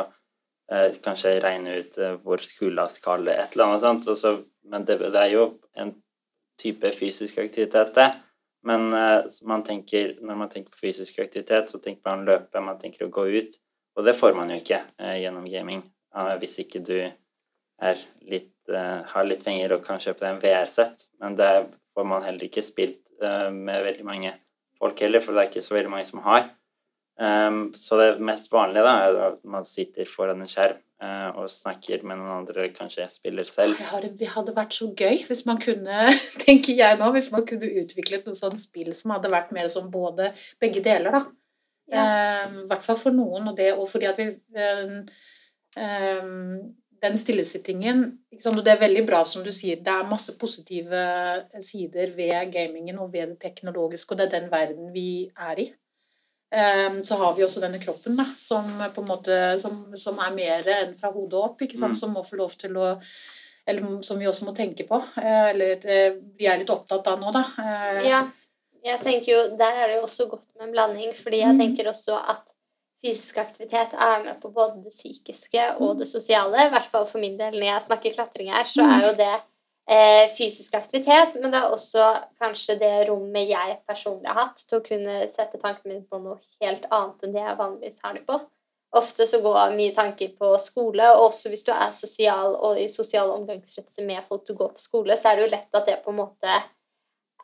eh, 0.71 0.95
kanskje 1.03 1.41
regne 1.43 1.81
ut 1.81 1.99
eh, 1.99 2.15
hvor 2.23 2.43
skulda 2.47 2.87
skal, 2.93 3.27
et 3.27 3.57
eller 3.57 3.67
annet 3.67 3.85
sånt. 3.87 4.11
Så, 4.19 4.37
men 4.71 4.87
det, 4.87 5.01
det, 5.03 5.11
er 5.19 5.35
jo 5.35 5.47
en 5.75 5.97
type 6.61 6.93
fysisk 6.95 7.41
aktivitet, 7.43 7.95
det. 7.97 8.11
Men 8.69 8.91
man 9.49 9.63
tenker, 9.65 10.19
når 10.21 10.37
man 10.37 10.51
tenker 10.53 10.75
på 10.75 10.83
fysisk 10.83 11.17
aktivitet, 11.23 11.71
så 11.73 11.79
tenker 11.81 12.05
man 12.05 12.27
løpe, 12.29 12.61
man 12.61 12.77
tenker 12.77 13.07
å 13.07 13.15
gå 13.15 13.25
ut. 13.33 13.55
Og 13.97 14.05
det 14.05 14.13
får 14.19 14.35
man 14.37 14.53
jo 14.53 14.59
ikke 14.61 14.83
gjennom 15.17 15.47
gaming 15.49 15.81
hvis 16.43 16.59
ikke 16.61 16.83
du 16.85 16.99
litt, 18.29 18.53
har 18.69 19.25
litt 19.25 19.47
penger 19.47 19.73
og 19.73 19.87
kan 19.87 20.03
kjøpe 20.05 20.27
deg 20.27 20.35
en 20.35 20.43
VR-sett. 20.45 21.07
Men 21.25 21.39
det 21.41 21.49
får 21.97 22.11
man 22.13 22.27
heller 22.27 22.51
ikke 22.51 22.67
spilt 22.67 23.10
med 23.21 23.85
veldig 23.85 24.07
mange 24.07 24.33
folk 24.81 25.01
heller, 25.05 25.23
for 25.25 25.37
det 25.37 25.43
er 25.43 25.51
ikke 25.51 25.65
så 25.65 25.77
veldig 25.77 25.93
mange 25.93 26.09
som 26.09 26.23
har. 26.25 26.49
Um, 27.21 27.75
så 27.77 27.99
det 28.01 28.23
mest 28.25 28.49
vanlige 28.53 28.87
da, 28.87 28.93
er 29.05 29.19
at 29.27 29.43
man 29.45 29.67
sitter 29.69 30.09
foran 30.09 30.41
en 30.41 30.49
skjerm 30.49 30.79
uh, 31.05 31.37
og 31.43 31.51
snakker 31.53 32.01
med 32.01 32.17
noen 32.17 32.33
andre, 32.39 32.71
kanskje 32.73 33.05
spiller 33.13 33.49
selv. 33.49 33.77
Det 34.17 34.31
hadde 34.33 34.55
vært 34.57 34.73
så 34.73 34.89
gøy 34.97 35.27
hvis 35.29 35.45
man 35.49 35.61
kunne, 35.61 36.15
tenker 36.47 36.79
jeg 36.79 36.97
nå, 37.01 37.11
hvis 37.17 37.29
man 37.35 37.45
kunne 37.49 37.69
utviklet 37.83 38.25
noe 38.25 38.39
sånt 38.39 38.61
spill 38.63 38.95
som 38.97 39.13
hadde 39.17 39.33
vært 39.33 39.53
mer 39.57 39.69
som 39.73 39.93
både 39.93 40.31
begge 40.63 40.81
deler, 40.87 41.19
da. 41.19 41.23
Ja. 41.91 42.07
Um, 42.47 42.63
I 42.65 42.69
hvert 42.71 42.87
fall 42.87 43.01
for 43.03 43.13
noen, 43.13 43.51
og 43.51 43.59
det 43.59 43.73
og 43.75 43.89
fordi 43.91 44.09
at 44.09 44.21
vi 44.21 44.31
um, 44.57 45.01
den 47.01 47.17
stillesittingen 47.19 48.03
og 48.47 48.65
Det 48.65 48.73
er 48.73 48.81
veldig 48.81 49.03
bra, 49.09 49.21
som 49.25 49.45
du 49.45 49.51
sier. 49.53 49.81
Det 49.85 49.93
er 49.93 50.09
masse 50.09 50.33
positive 50.41 51.01
sider 51.65 52.13
ved 52.17 52.53
gamingen 52.53 52.99
og 53.01 53.13
ved 53.13 53.35
det 53.35 53.41
teknologiske, 53.43 54.13
og 54.13 54.21
det 54.21 54.27
er 54.27 54.35
den 54.39 54.51
verden 54.53 54.93
vi 54.95 55.31
er 55.37 55.61
i. 55.61 55.67
Ehm, 56.51 57.05
så 57.05 57.17
har 57.17 57.35
vi 57.35 57.45
også 57.45 57.61
denne 57.63 57.79
kroppen 57.79 58.17
da, 58.19 58.27
som, 58.37 58.67
på 58.95 59.05
en 59.05 59.11
måte, 59.11 59.37
som, 59.63 59.85
som 59.99 60.19
er 60.19 60.33
mer 60.35 60.71
enn 60.75 60.97
fra 60.99 61.13
hodet 61.15 61.39
opp, 61.39 61.63
ikke 61.63 61.79
sant? 61.79 61.95
Mm. 61.95 62.01
som 62.01 62.17
må 62.17 62.25
få 62.27 62.41
lov 62.41 62.57
til 62.59 62.77
å 62.79 62.97
Eller 63.69 64.01
som 64.03 64.19
vi 64.19 64.27
også 64.27 64.47
må 64.49 64.55
tenke 64.57 64.87
på. 64.89 64.97
Eh, 65.21 65.51
eller 65.53 65.85
eh, 65.85 66.15
vi 66.39 66.47
er 66.49 66.59
litt 66.59 66.71
opptatt 66.73 67.07
av 67.07 67.21
nå, 67.21 67.31
da. 67.31 67.43
Eh, 67.61 67.99
ja. 68.09 68.23
Jeg 68.83 69.03
tenker 69.05 69.31
jo, 69.31 69.43
Der 69.61 69.77
er 69.77 69.91
det 69.91 69.99
jo 69.99 70.07
også 70.07 70.27
godt 70.31 70.47
med 70.57 70.67
en 70.67 70.73
blanding, 70.73 71.13
fordi 71.15 71.43
jeg 71.43 71.55
mm. 71.55 71.61
tenker 71.61 71.91
også 71.91 72.17
at 72.33 72.55
fysisk 73.01 73.39
aktivitet 73.41 73.95
er 73.97 74.25
med 74.25 74.41
på 74.43 74.51
både 74.53 74.83
det 74.85 74.93
psykiske 74.93 75.67
og 75.81 75.99
det 76.01 76.09
sosiale. 76.09 76.67
I 76.67 76.73
hvert 76.75 76.91
fall 76.93 77.07
for 77.09 77.23
min 77.23 77.39
del 77.39 77.57
når 77.57 77.67
jeg 77.67 77.87
snakker 77.87 78.17
klatring 78.17 78.53
her, 78.53 78.69
så 78.69 78.85
er 78.85 79.05
jo 79.07 79.13
det 79.19 79.33
eh, 79.91 80.31
fysisk 80.37 80.75
aktivitet, 80.79 81.39
men 81.41 81.53
det 81.53 81.61
er 81.61 81.75
også 81.75 82.07
kanskje 82.43 82.79
det 82.81 82.95
rommet 83.09 83.51
jeg 83.51 83.79
personlig 83.89 84.31
har 84.31 84.47
hatt 84.47 84.65
til 84.65 84.81
å 84.81 84.87
kunne 84.87 85.21
sette 85.33 85.61
tanken 85.63 85.93
min 85.93 86.07
på 86.07 86.21
noe 86.23 86.39
helt 86.63 86.87
annet 86.91 87.27
enn 87.27 87.37
det 87.37 87.45
jeg 87.45 87.61
vanligvis 87.61 88.03
har 88.05 88.19
det 88.19 88.27
på. 88.29 88.41
Ofte 88.99 89.23
så 89.31 89.39
går 89.39 89.77
mye 89.77 89.95
tanker 89.95 90.33
på 90.35 90.51
skole, 90.59 91.13
og 91.15 91.29
også 91.29 91.53
hvis 91.53 91.63
du 91.67 91.71
er 91.71 91.93
sosial 91.95 92.57
og 92.59 92.79
i 92.81 92.89
sosiale 92.91 93.37
omgangskretser 93.39 94.07
med 94.07 94.25
folk 94.27 94.49
du 94.49 94.57
går 94.59 94.73
på 94.75 94.83
skole, 94.83 95.17
så 95.17 95.31
er 95.31 95.39
det 95.39 95.47
jo 95.47 95.53
lett 95.53 95.79
at 95.79 95.87
det 95.87 96.01
på 96.03 96.11
en 96.11 96.19
måte 96.25 96.57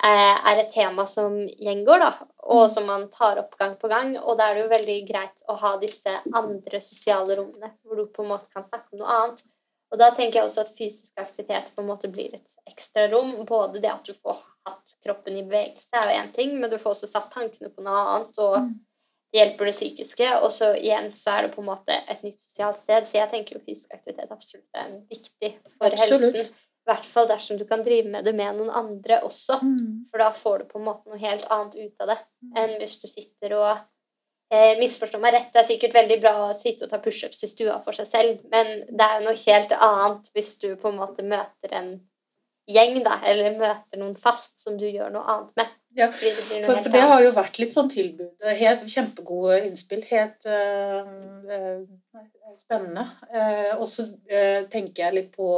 er 0.04 0.60
et 0.60 0.72
tema 0.74 1.06
som 1.08 1.38
gjengår, 1.48 2.02
da, 2.02 2.12
og 2.44 2.66
mm. 2.66 2.72
som 2.74 2.86
man 2.88 3.08
tar 3.12 3.40
opp 3.40 3.56
gang 3.58 3.76
på 3.80 3.88
gang. 3.88 4.16
Og 4.20 4.38
da 4.38 4.50
er 4.50 4.56
det 4.56 4.64
jo 4.64 4.72
veldig 4.72 4.96
greit 5.08 5.36
å 5.48 5.56
ha 5.60 5.76
disse 5.80 6.18
andre 6.36 6.80
sosiale 6.84 7.38
rommene 7.38 7.72
hvor 7.82 8.00
du 8.00 8.06
på 8.12 8.24
en 8.24 8.34
måte 8.34 8.50
kan 8.52 8.66
snakke 8.66 8.92
om 8.92 9.02
noe 9.02 9.20
annet. 9.20 9.44
Og 9.94 10.00
da 10.00 10.10
tenker 10.14 10.40
jeg 10.40 10.48
også 10.48 10.64
at 10.64 10.74
fysisk 10.74 11.20
aktivitet 11.22 11.70
på 11.74 11.82
en 11.82 11.88
måte 11.88 12.10
blir 12.10 12.34
et 12.34 12.56
ekstra 12.66 13.06
rom. 13.12 13.32
Både 13.46 13.80
det 13.82 13.92
at 13.92 14.06
du 14.06 14.12
får 14.16 14.40
hatt 14.66 14.96
kroppen 15.06 15.38
i 15.38 15.44
bevegelse, 15.46 15.92
er 15.94 16.10
jo 16.10 16.18
én 16.24 16.32
ting, 16.34 16.56
men 16.60 16.72
du 16.72 16.78
får 16.82 16.96
også 16.96 17.10
satt 17.10 17.30
tankene 17.34 17.70
på 17.70 17.86
noe 17.86 18.02
annet. 18.02 18.40
og 18.42 18.56
mm. 18.66 18.72
det 19.30 19.40
hjelper 19.40 19.70
det 19.70 19.76
psykiske. 19.78 20.32
Og 20.42 20.50
så 20.56 20.72
igjen 20.80 21.12
så 21.14 21.36
er 21.36 21.46
det 21.46 21.54
på 21.54 21.62
en 21.62 21.70
måte 21.70 22.00
et 22.02 22.26
nytt 22.26 22.40
sosialt 22.42 22.82
sted. 22.82 23.06
Så 23.06 23.20
jeg 23.20 23.32
tenker 23.32 23.58
jo 23.58 23.64
fysisk 23.64 23.94
aktivitet 23.94 24.34
absolutt 24.34 24.82
er 24.82 24.96
viktig 25.12 25.52
for 25.76 25.92
absolutt. 25.92 26.26
helsen. 26.34 26.54
I 26.86 26.92
hvert 26.92 27.06
fall 27.10 27.26
dersom 27.26 27.58
du 27.58 27.64
kan 27.66 27.82
drive 27.82 28.08
med 28.12 28.24
det 28.28 28.36
med 28.38 28.60
noen 28.60 28.70
andre 28.70 29.18
også. 29.26 29.58
Mm. 29.58 30.06
For 30.12 30.22
da 30.22 30.30
får 30.34 30.62
du 30.62 30.70
på 30.70 30.78
en 30.78 30.86
måte 30.86 31.10
noe 31.10 31.18
helt 31.18 31.46
annet 31.50 31.74
ut 31.74 32.04
av 32.04 32.12
det 32.12 32.18
mm. 32.22 32.56
enn 32.62 32.74
hvis 32.80 32.98
du 33.02 33.08
sitter 33.10 33.58
og 33.58 33.84
Eh, 34.46 34.76
misforstå 34.78 35.18
meg 35.18 35.34
rett, 35.34 35.48
det 35.50 35.58
er 35.58 35.66
sikkert 35.66 35.94
veldig 35.96 36.16
bra 36.22 36.32
å 36.44 36.52
sitte 36.54 36.86
og 36.86 36.90
ta 36.92 37.00
pushups 37.02 37.42
i 37.42 37.48
stua 37.50 37.80
for 37.82 37.96
seg 37.98 38.06
selv, 38.06 38.44
men 38.52 38.84
det 38.86 39.06
er 39.06 39.16
jo 39.16 39.24
noe 39.24 39.40
helt 39.40 39.72
annet 39.74 40.28
hvis 40.36 40.52
du 40.62 40.68
på 40.78 40.92
en 40.92 41.00
måte 41.00 41.24
møter 41.26 41.74
en 41.74 41.88
gjeng, 42.70 43.00
da, 43.02 43.16
eller 43.26 43.58
møter 43.58 43.98
noen 43.98 44.14
fast 44.18 44.54
som 44.62 44.78
du 44.78 44.86
gjør 44.86 45.10
noe 45.16 45.26
annet 45.32 45.58
med. 45.58 45.74
Ja, 45.98 46.08
for, 46.14 46.38
for, 46.52 46.86
det 46.92 47.02
har 47.10 47.24
jo 47.24 47.34
vært 47.34 47.58
litt 47.58 47.74
sånn 47.74 47.90
tilbud. 47.90 48.34
Helt 48.58 48.86
kjempegode 48.92 49.62
innspill. 49.64 50.02
Helt 50.10 50.44
uh, 50.44 51.06
uh, 51.48 52.26
spennende. 52.60 53.06
Uh, 53.32 53.78
og 53.78 53.86
så 53.88 54.04
tenker 54.28 55.06
jeg 55.06 55.16
litt 55.16 55.30
på 55.32 55.48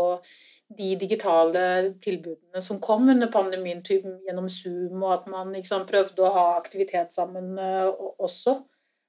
de 0.69 0.89
digitale 1.01 1.63
tilbudene 2.05 2.61
som 2.61 2.81
kom 2.83 3.09
under 3.09 3.31
pandemien, 3.33 3.81
typ, 3.85 4.05
gjennom 4.27 4.49
Zoom, 4.53 5.01
og 5.01 5.15
at 5.15 5.31
man 5.33 5.55
liksom, 5.57 5.87
prøvde 5.89 6.25
å 6.25 6.33
ha 6.35 6.49
aktivitet 6.59 7.15
sammen 7.15 7.55
også. 7.59 8.59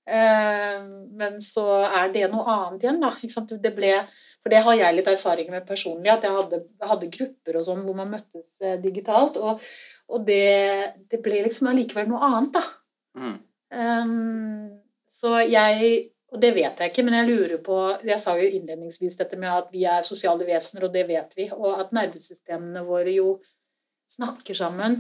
Eh, 0.10 0.80
men 1.20 1.38
så 1.44 1.66
er 1.86 2.10
det 2.14 2.26
noe 2.32 2.48
annet 2.50 2.86
igjen, 2.86 3.02
da. 3.04 3.12
Det 3.62 3.74
ble, 3.76 3.94
for 4.42 4.54
det 4.54 4.64
har 4.66 4.78
jeg 4.80 4.98
litt 4.98 5.12
erfaring 5.12 5.52
med 5.54 5.68
personlig, 5.68 6.10
at 6.14 6.26
jeg 6.26 6.36
hadde, 6.36 6.62
hadde 6.92 7.12
grupper 7.14 7.60
og 7.60 7.68
sånn 7.68 7.84
hvor 7.86 7.98
man 8.00 8.14
møttes 8.16 8.64
eh, 8.64 8.80
digitalt. 8.82 9.38
Og, 9.38 9.62
og 10.10 10.26
det, 10.26 10.96
det, 11.12 11.22
ble 11.26 11.44
liksom 11.46 11.70
allikevel 11.70 12.10
noe 12.10 12.32
annet, 12.32 12.56
da. 12.58 12.64
Mm. 13.20 13.38
Um, 13.70 14.80
så 15.14 15.44
jeg 15.46 16.10
Og 16.40 16.44
det 16.46 16.54
vet 16.56 16.78
jeg 16.80 16.92
ikke, 16.94 17.04
men 17.04 17.18
jeg 17.18 17.28
lurer 17.28 17.60
på 17.60 17.78
Jeg 18.08 18.16
sa 18.24 18.32
jo 18.40 18.48
innledningsvis 18.48 19.18
dette 19.20 19.36
med 19.36 19.52
at 19.52 19.74
vi 19.74 19.82
er 19.84 20.06
sosiale 20.08 20.46
vesener, 20.48 20.86
og 20.88 20.94
det 20.94 21.02
vet 21.10 21.34
vi. 21.36 21.50
Og 21.52 21.82
at 21.82 21.92
nervesystemene 21.92 22.86
våre 22.88 23.12
jo 23.12 23.34
snakker 24.08 24.56
sammen. 24.56 24.96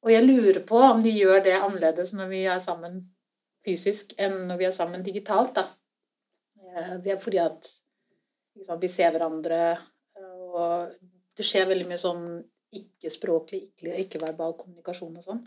Og 0.00 0.08
jeg 0.08 0.24
lurer 0.24 0.62
på 0.64 0.80
om 0.80 1.02
de 1.04 1.12
gjør 1.12 1.44
det 1.44 1.58
annerledes 1.58 2.14
når 2.16 2.30
vi 2.32 2.40
er 2.48 2.62
sammen 2.64 2.96
fysisk 3.66 4.16
enn 4.16 4.46
når 4.48 4.62
vi 4.62 4.68
er 4.70 4.74
sammen 4.78 5.04
digitalt. 5.04 5.60
Da. 5.60 5.66
Eh, 6.72 7.12
fordi 7.20 7.42
at 7.44 7.68
liksom, 8.56 8.80
vi 8.80 8.88
ser 8.88 9.12
hverandre, 9.12 9.60
og 10.16 10.96
det 11.36 11.44
skjer 11.44 11.68
veldig 11.68 11.90
mye 11.92 12.00
sånn 12.00 12.24
ikke-språklig, 12.72 13.66
ikke-verbal 13.84 14.56
kommunikasjon 14.56 15.20
og 15.20 15.28
sånn. 15.28 15.44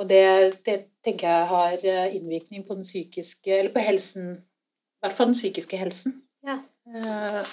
Og 0.00 0.08
det, 0.08 0.24
det, 0.64 0.78
tenker 1.04 1.28
jeg 1.28 1.48
har 1.50 1.84
eh, 1.84 2.16
innvirkning 2.16 2.64
på 2.64 2.74
den 2.74 2.86
psykiske 2.86 3.52
Eller 3.58 3.72
på 3.72 3.82
helsen. 3.84 4.32
I 4.40 5.04
hvert 5.04 5.16
fall 5.16 5.30
den 5.30 5.36
psykiske 5.36 5.76
helsen. 5.76 6.16
Ja. 6.44 6.56
Uh, 6.88 7.44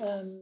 um, 0.00 0.34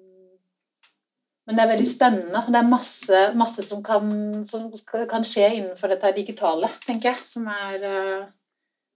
men 1.47 1.59
det 1.59 1.63
er 1.63 1.71
veldig 1.73 1.89
spennende. 1.91 2.43
Det 2.47 2.59
er 2.59 2.69
masse, 2.71 3.23
masse 3.39 3.65
som, 3.67 3.83
kan, 3.83 4.07
som, 4.47 4.69
kan, 5.11 5.27
skje 5.27 5.49
innenfor 5.57 5.91
dette 5.91 6.13
digitale, 6.17 6.71
tenker 6.87 7.11
jeg. 7.11 7.27
Som, 7.27 7.49
er, 7.51 7.87
eh, 7.89 8.29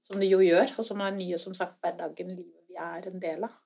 som 0.06 0.22
det 0.22 0.30
jo 0.30 0.38
gjør, 0.44 0.76
og 0.78 0.86
som 0.86 1.02
er 1.02 1.16
nye 1.16 1.40
som 1.42 1.56
sagt 1.58 1.80
hverdagen 1.82 2.30
livet 2.30 2.62
vi 2.70 2.78
er 2.78 3.10
en 3.10 3.18
del 3.22 3.48
av. 3.48 3.56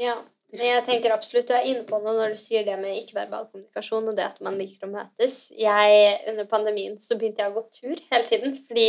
Ja, 0.00 0.16
men 0.54 0.62
jeg 0.62 0.84
tenker 0.86 1.14
absolutt 1.14 1.48
du 1.50 1.54
er 1.56 1.66
inne 1.66 1.84
på 1.88 1.98
noe 2.00 2.14
når 2.14 2.34
du 2.36 2.40
sier 2.40 2.64
det 2.66 2.76
med 2.78 3.00
ikke-verbal 3.00 3.48
kommunikasjon 3.50 4.10
og 4.12 4.16
det 4.16 4.28
at 4.28 4.42
man 4.44 4.58
liker 4.60 4.86
å 4.86 4.92
møtes. 4.92 5.46
Jeg, 5.50 6.18
Under 6.30 6.46
pandemien 6.50 6.98
så 7.02 7.18
begynte 7.18 7.42
jeg 7.42 7.52
å 7.52 7.56
gå 7.56 7.64
tur 7.74 8.02
hele 8.12 8.28
tiden 8.28 8.54
fordi 8.68 8.88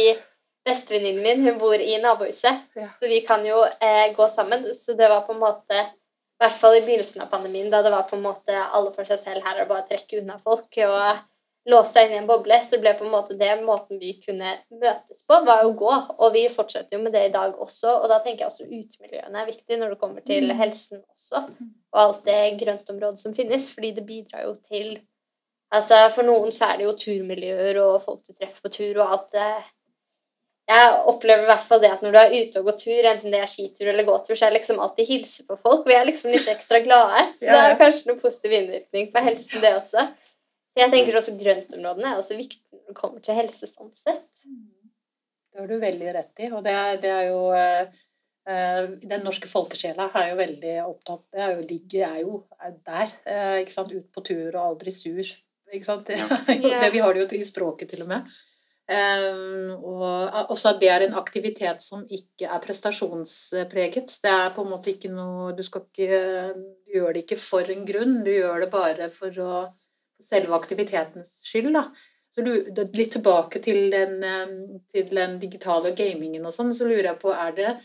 bestevenninnen 0.68 1.24
min 1.24 1.46
hun 1.48 1.62
bor 1.62 1.80
i 1.80 1.96
nabohuset, 2.04 2.66
ja. 2.76 2.90
så 2.94 3.10
vi 3.10 3.22
kan 3.26 3.46
jo 3.48 3.62
eh, 3.66 4.12
gå 4.16 4.28
sammen. 4.30 4.68
Så 4.76 4.98
det 5.00 5.10
var 5.10 5.26
på 5.26 5.34
en 5.34 5.42
måte 5.42 5.80
i 5.82 6.44
hvert 6.44 6.60
fall 6.60 6.78
i 6.78 6.84
begynnelsen 6.86 7.24
av 7.24 7.32
pandemien, 7.32 7.72
da 7.74 7.82
det 7.82 7.94
var 7.94 8.06
på 8.10 8.18
en 8.20 8.26
måte 8.28 8.54
alle 8.54 8.92
for 8.94 9.10
seg 9.10 9.22
selv 9.24 9.48
her 9.48 9.64
og 9.64 9.72
bare 9.72 9.88
trekke 9.90 10.20
unna 10.22 10.38
folk 10.44 10.78
og 10.86 11.24
låse 11.68 11.92
seg 11.92 12.08
inn 12.08 12.16
i 12.16 12.20
en 12.22 12.30
boble, 12.30 12.58
så 12.64 12.80
ble 12.82 12.94
på 12.98 13.06
en 13.06 13.12
måte 13.12 13.36
det 13.40 13.52
måten 13.66 14.00
vi 14.00 14.14
kunne 14.22 14.54
møtes 14.72 15.24
på, 15.28 15.40
var 15.48 15.66
å 15.66 15.74
gå. 15.78 15.94
Og 16.18 16.32
vi 16.36 16.46
fortsetter 16.54 16.98
jo 16.98 17.04
med 17.04 17.16
det 17.16 17.26
i 17.28 17.34
dag 17.34 17.58
også. 17.60 17.98
Og 18.02 18.08
da 18.12 18.22
tenker 18.24 18.46
jeg 18.46 18.54
også 18.54 18.70
utemiljøene 18.70 19.44
er 19.44 19.52
viktig 19.52 19.80
når 19.82 19.94
det 19.94 20.02
kommer 20.02 20.26
til 20.28 20.48
mm. 20.48 20.56
helsen 20.62 21.04
også. 21.04 21.44
Og 21.94 22.02
alt 22.04 22.24
det 22.28 22.42
grøntområdet 22.62 23.24
som 23.24 23.36
finnes, 23.36 23.70
fordi 23.74 23.94
det 24.00 24.08
bidrar 24.08 24.48
jo 24.48 24.58
til 24.68 24.98
Altså 25.76 25.98
For 26.16 26.24
noen 26.24 26.54
så 26.56 26.70
er 26.70 26.78
det 26.80 26.86
jo 26.86 26.94
turmiljøer 26.96 27.76
og 27.82 27.98
folk 28.06 28.22
du 28.24 28.32
treffer 28.32 28.64
på 28.64 28.70
tur 28.72 29.02
og 29.02 29.10
alt 29.18 29.34
det 29.36 29.50
jeg 30.68 30.96
opplever 31.08 31.46
i 31.46 31.48
hvert 31.48 31.64
fall 31.64 31.80
det 31.80 31.90
at 31.94 32.02
når 32.04 32.12
du 32.12 32.18
er 32.20 32.34
ute 32.36 32.60
og 32.60 32.66
går 32.68 32.76
tur, 32.82 33.06
enten 33.08 33.32
det 33.32 33.40
er 33.40 33.48
skitur 33.48 33.88
eller 33.88 34.04
gåtur, 34.08 34.36
så 34.36 34.46
er 34.46 34.52
det 34.52 34.58
liksom 34.58 34.82
alltid 34.84 35.08
hilse 35.08 35.46
på 35.48 35.56
folk. 35.64 35.86
Vi 35.88 35.96
er 35.96 36.08
liksom 36.10 36.34
litt 36.34 36.50
ekstra 36.52 36.82
glade. 36.84 37.22
Så 37.40 37.48
det 37.48 37.62
er 37.62 37.78
kanskje 37.80 38.10
noen 38.10 38.20
positiv 38.20 38.56
innvirkning 38.58 39.08
på 39.14 39.24
helsen, 39.24 39.62
det 39.64 39.72
også. 39.78 40.04
Jeg 40.78 40.94
tenker 40.94 41.18
også 41.18 41.36
grøntområdene 41.40 42.12
er 42.12 42.20
også 42.22 42.38
viktig 42.38 42.62
når 42.74 42.92
det 42.92 42.98
kommer 42.98 43.24
til 43.24 43.38
helse 43.38 43.70
sånn 43.70 43.94
sett. 43.98 44.26
Det 45.58 45.64
har 45.64 45.72
du 45.72 45.80
veldig 45.82 46.12
rett 46.14 46.44
i. 46.44 46.52
Og 46.54 46.62
det 46.66 46.74
er, 46.78 47.00
det 47.02 47.14
er 47.14 47.24
jo 47.32 47.40
uh, 47.56 48.84
Den 49.02 49.26
norske 49.26 49.50
folkesjela 49.50 50.12
er 50.14 50.30
jo 50.32 50.38
veldig 50.38 50.76
opptatt 50.86 51.24
Det 51.34 51.42
er 51.42 51.56
jo, 51.56 51.64
ligger 51.72 52.04
er 52.12 52.20
jo 52.22 52.44
er 52.62 52.76
der. 52.78 53.16
Uh, 53.26 53.56
ikke 53.64 53.74
sant? 53.74 53.96
Ut 53.96 54.12
på 54.14 54.24
tur 54.30 54.52
og 54.52 54.62
aldri 54.68 54.94
sur. 54.94 55.34
Ikke 55.74 55.90
sant? 55.90 56.12
Det, 56.12 56.20
det, 56.62 56.92
vi 56.94 57.02
har 57.02 57.18
det 57.18 57.26
jo 57.26 57.42
i 57.42 57.50
språket 57.50 57.92
til 57.96 58.06
og 58.06 58.14
med. 58.14 58.38
Um, 58.88 59.74
og 59.84 60.54
også 60.54 60.70
at 60.72 60.78
det 60.80 60.88
er 60.94 61.04
en 61.04 61.18
aktivitet 61.20 61.82
som 61.84 62.06
ikke 62.06 62.48
er 62.48 62.62
prestasjonspreget. 62.64 64.14
Det 64.24 64.32
er 64.32 64.54
på 64.56 64.64
en 64.64 64.72
måte 64.72 64.94
ikke 64.94 65.12
noe 65.12 65.50
Du 65.58 65.66
skal 65.66 65.84
ikke 65.90 66.22
du 66.56 66.96
gjør 66.96 67.18
det 67.18 67.26
ikke 67.26 67.42
for 67.42 67.68
en 67.74 67.84
grunn, 67.90 68.22
du 68.24 68.32
gjør 68.32 68.64
det 68.64 68.70
bare 68.72 69.10
for 69.12 69.42
å 69.44 69.52
selve 70.24 70.56
aktivitetens 70.58 71.42
skyld, 71.48 71.74
da. 71.78 71.88
Så 72.34 72.44
litt 72.46 73.12
tilbake 73.16 73.62
til 73.64 73.90
den, 73.92 74.18
eh, 74.24 74.56
til 74.94 75.14
den 75.16 75.40
digitale 75.42 75.94
gamingen 75.98 76.46
og 76.46 76.54
sånn, 76.54 76.74
så 76.76 76.86
lurer 76.86 77.12
jeg 77.14 77.20
på 77.22 77.32
er 77.34 77.56
det, 77.58 77.76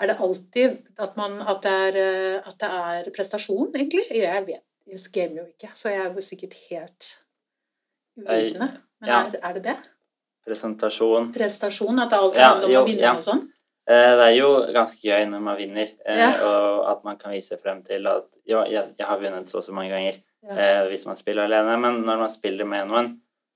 er 0.00 0.08
det 0.08 0.16
alltid 0.24 0.78
at, 0.96 1.16
man, 1.20 1.40
at, 1.42 1.60
det 1.66 1.72
er, 1.72 1.98
eh, 2.00 2.48
at 2.48 2.58
det 2.62 2.70
er 2.70 3.10
prestasjon, 3.16 3.68
egentlig? 3.74 4.06
Jeg 4.16 4.46
vet, 4.46 4.64
jeg 4.88 5.12
gamer 5.12 5.42
jo 5.42 5.46
ikke, 5.50 5.72
så 5.76 5.92
jeg 5.92 6.04
er 6.06 6.14
jo 6.14 6.24
sikkert 6.24 6.56
helt 6.70 7.10
uvitende. 8.16 8.70
Men 9.00 9.12
ja. 9.12 9.20
er, 9.26 9.40
er 9.42 9.58
det 9.58 9.64
det? 9.68 9.76
Presentasjon. 10.48 11.30
Prestasjon? 11.34 12.00
At 12.00 12.10
det 12.12 12.18
alltid 12.18 12.40
Ja, 12.40 12.48
handler 12.54 12.68
om 12.68 12.72
jo, 12.72 12.80
å 12.80 12.88
vinne 12.88 13.04
ja. 13.04 13.12
og 13.18 13.26
sånn? 13.26 13.44
Eh, 13.90 14.14
Det 14.16 14.26
er 14.30 14.34
jo 14.38 14.48
ganske 14.72 15.04
gøy 15.04 15.28
når 15.28 15.44
man 15.44 15.60
vinner, 15.60 15.92
Ja. 16.06 16.32
og 16.46 16.88
at 16.94 17.04
man 17.04 17.20
kan 17.20 17.36
vise 17.36 17.58
frem 17.60 17.82
til 17.84 18.06
at 18.08 18.26
ja, 18.48 18.64
jeg, 18.64 18.94
jeg 18.96 19.06
har 19.06 19.20
vunnet 19.20 19.48
så 19.50 19.60
og 19.60 19.66
så 19.66 19.76
mange 19.76 19.92
ganger 19.92 20.20
Ja. 20.42 20.56
eh, 20.56 20.88
hvis 20.88 21.06
man 21.06 21.16
spiller 21.16 21.44
alene. 21.44 21.76
Men 21.80 22.02
når 22.06 22.18
man 22.24 22.30
spiller 22.32 22.64
med 22.68 22.88
noen, 22.88 23.10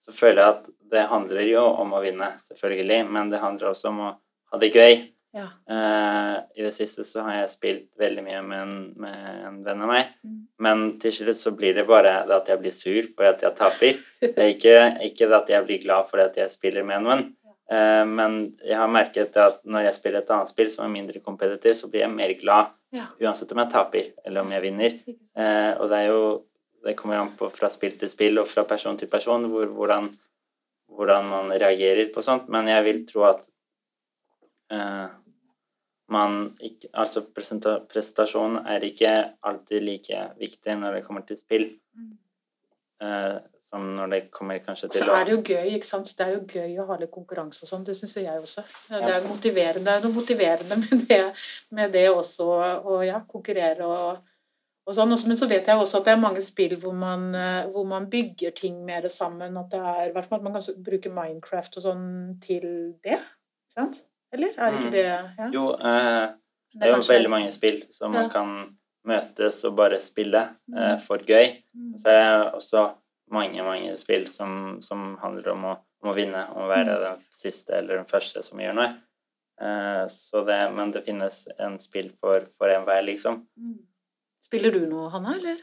så 0.04 0.12
føler 0.12 0.42
jeg 0.42 0.54
at 0.58 0.66
det 0.92 1.06
handler 1.08 1.40
jo 1.48 1.62
om 1.80 1.94
å 1.96 2.02
vinne, 2.04 2.34
selvfølgelig, 2.38 3.02
men 3.10 3.30
det 3.32 3.40
handler 3.40 3.70
også 3.72 3.88
om 3.88 4.00
å 4.04 4.10
ha 4.52 4.58
det 4.60 4.72
gøy. 4.74 5.10
Ja. 5.34 5.46
Eh, 5.66 6.34
I 6.60 6.62
det 6.62 6.74
siste 6.76 7.02
så 7.08 7.24
har 7.26 7.40
jeg 7.40 7.48
spilt 7.50 7.86
veldig 7.98 8.22
mye 8.22 8.42
med 8.46 8.60
en, 8.60 8.74
med 9.02 9.46
en 9.48 9.56
venn 9.66 9.82
av 9.82 9.88
meg, 9.90 10.12
Mm. 10.24 10.36
men 10.60 10.84
til 11.02 11.10
slutt 11.12 11.36
så 11.40 11.50
blir 11.56 11.74
det 11.74 11.86
bare 11.88 12.12
det 12.28 12.36
at 12.36 12.46
jeg 12.52 12.60
blir 12.60 12.70
sur 12.72 13.08
for 13.16 13.24
at 13.32 13.40
jeg 13.42 13.56
taper. 13.58 13.98
Det 14.20 14.38
er 14.38 14.52
ikke, 14.54 14.76
ikke 15.08 15.26
det 15.28 15.36
at 15.40 15.48
jeg 15.56 15.66
blir 15.66 15.82
glad 15.82 16.06
for 16.12 16.20
at 16.22 16.36
jeg 16.38 16.50
spiller 16.52 16.84
med 16.86 17.02
noen. 17.02 17.24
Uh, 17.72 18.04
men 18.04 18.54
jeg 18.62 18.76
har 18.76 18.88
merket 18.92 19.36
at 19.40 19.62
når 19.64 19.86
jeg 19.88 19.94
spiller 19.96 20.20
et 20.20 20.30
annet 20.30 20.48
spill 20.52 20.70
som 20.70 20.84
er 20.84 20.92
mindre 20.92 21.18
kompetitivt, 21.24 21.78
så 21.80 21.88
blir 21.90 22.04
jeg 22.04 22.12
mer 22.12 22.34
glad 22.38 22.66
Ja. 22.94 23.06
uansett 23.24 23.50
om 23.56 23.58
jeg 23.64 23.72
taper 23.72 24.10
eller 24.26 24.44
om 24.44 24.52
jeg 24.52 24.62
vinner. 24.62 24.98
Uh. 25.34 25.72
Og 25.80 25.88
det 25.90 25.98
er 26.04 26.06
jo 26.12 26.20
Det 26.84 26.96
kommer 26.98 27.18
an 27.20 27.32
på 27.38 27.48
fra 27.52 27.70
spill 27.72 27.96
til 28.00 28.10
spill 28.12 28.40
og 28.42 28.48
fra 28.50 28.66
person 28.68 28.98
til 29.00 29.08
person 29.10 29.48
hvor, 29.50 29.66
hvordan, 29.72 30.10
hvordan 30.92 31.28
man 31.30 31.52
reagerer 31.52 32.10
på 32.14 32.22
sånt. 32.22 32.50
Men 32.52 32.68
jeg 32.68 32.84
vil 32.88 33.04
tro 33.08 33.24
at 33.30 33.46
uh, 34.74 35.08
man 36.12 36.36
ikke 36.60 36.90
Altså 36.92 37.24
prestasjon 37.34 38.60
er 38.66 38.84
ikke 38.84 39.14
alltid 39.42 39.82
like 39.82 40.28
viktig 40.40 40.76
når 40.80 40.98
det 40.98 41.06
kommer 41.06 41.24
til 41.26 41.38
spill, 41.40 41.64
eh, 43.02 43.38
som 43.64 43.86
når 43.96 44.12
det 44.12 44.20
kommer 44.34 44.60
kanskje 44.62 44.90
til 44.90 45.06
så 45.06 45.16
er 45.16 45.24
det 45.24 45.34
jo 45.34 45.40
gøy, 45.42 45.72
ikke 45.78 45.88
sant. 45.88 46.12
Det 46.18 46.26
er 46.26 46.34
jo 46.36 46.42
gøy 46.44 46.76
å 46.82 46.86
ha 46.90 46.98
litt 47.00 47.12
konkurranse 47.14 47.64
og 47.64 47.72
sånn. 47.72 47.86
Det 47.86 47.96
syns 47.98 48.16
jeg 48.20 48.42
også. 48.42 48.66
Det 48.92 49.14
er 49.16 49.26
motiverende, 49.26 49.86
det 49.88 49.96
er 49.96 50.04
noe 50.04 50.18
motiverende 50.18 50.78
med 50.84 51.08
det, 51.08 51.22
med 51.74 51.96
det 51.96 52.06
også, 52.12 52.50
å 52.92 53.00
ja, 53.06 53.22
konkurrere 53.28 53.88
og, 53.88 54.33
og 54.86 54.94
sånn. 54.94 55.08
Men 55.28 55.36
så 55.40 55.48
vet 55.48 55.66
jeg 55.66 55.76
også 55.80 55.98
at 56.00 56.04
det 56.04 56.12
er 56.14 56.20
mange 56.22 56.42
spill 56.44 56.76
hvor 56.80 56.92
man, 56.94 57.34
eh, 57.34 57.66
hvor 57.72 57.86
man 57.88 58.08
bygger 58.10 58.54
ting 58.54 58.84
mer 58.84 59.02
sammen. 59.08 59.56
At 59.60 59.70
det 59.70 59.80
er, 59.80 60.08
i 60.08 60.12
hvert 60.12 60.26
fall 60.28 60.38
at 60.40 60.44
man 60.44 60.52
kan 60.58 60.82
bruke 60.84 61.10
Minecraft 61.12 61.76
og 61.80 61.82
sånn 61.88 62.06
til 62.44 62.94
det. 63.04 63.18
Ikke 63.20 63.76
sant? 63.78 64.02
Eller? 64.32 64.48
Er 64.58 64.70
det 64.70 64.74
Mm. 64.74 64.80
ikke 64.82 64.92
det? 64.92 65.04
Ja. 65.38 65.50
Jo, 65.52 65.68
eh, 65.74 66.26
det 66.74 66.82
er 66.82 66.88
jo 66.90 66.94
kanskje- 66.96 67.14
veldig 67.14 67.30
mange 67.30 67.50
spill 67.52 67.82
som 67.92 68.12
man 68.12 68.30
kan 68.30 68.76
møtes 69.06 69.64
og 69.64 69.76
bare 69.76 69.98
spille 70.00 70.42
eh, 70.74 70.96
Mm. 70.96 71.00
for 71.00 71.18
gøy. 71.18 71.62
Mm. 71.76 71.98
Så 72.00 72.06
er 72.08 72.44
det 72.44 72.54
også 72.54 72.94
mange, 73.30 73.62
mange 73.62 73.96
spill 73.96 74.26
som, 74.28 74.80
som 74.82 75.16
handler 75.22 75.52
om 75.52 75.62
å, 75.64 75.78
om 76.02 76.10
å 76.10 76.14
vinne, 76.14 76.50
om 76.50 76.62
å 76.62 76.68
være 76.68 76.96
Mm. 76.98 77.02
den 77.02 77.24
siste 77.30 77.70
eller 77.74 77.96
den 77.96 78.04
første 78.06 78.42
som 78.44 78.58
gjør 78.58 78.74
noe. 78.74 78.94
Eh, 79.60 80.06
så 80.08 80.44
det, 80.44 80.74
men 80.74 80.90
det 80.90 81.04
finnes 81.06 81.46
en 81.58 81.78
spill 81.78 82.10
for, 82.20 82.40
for 82.58 82.66
enhver, 82.68 83.02
liksom. 83.06 83.46
Spiller 84.44 84.74
du 84.74 84.84
noe, 84.86 85.08
Hanna, 85.12 85.38
eller? 85.38 85.62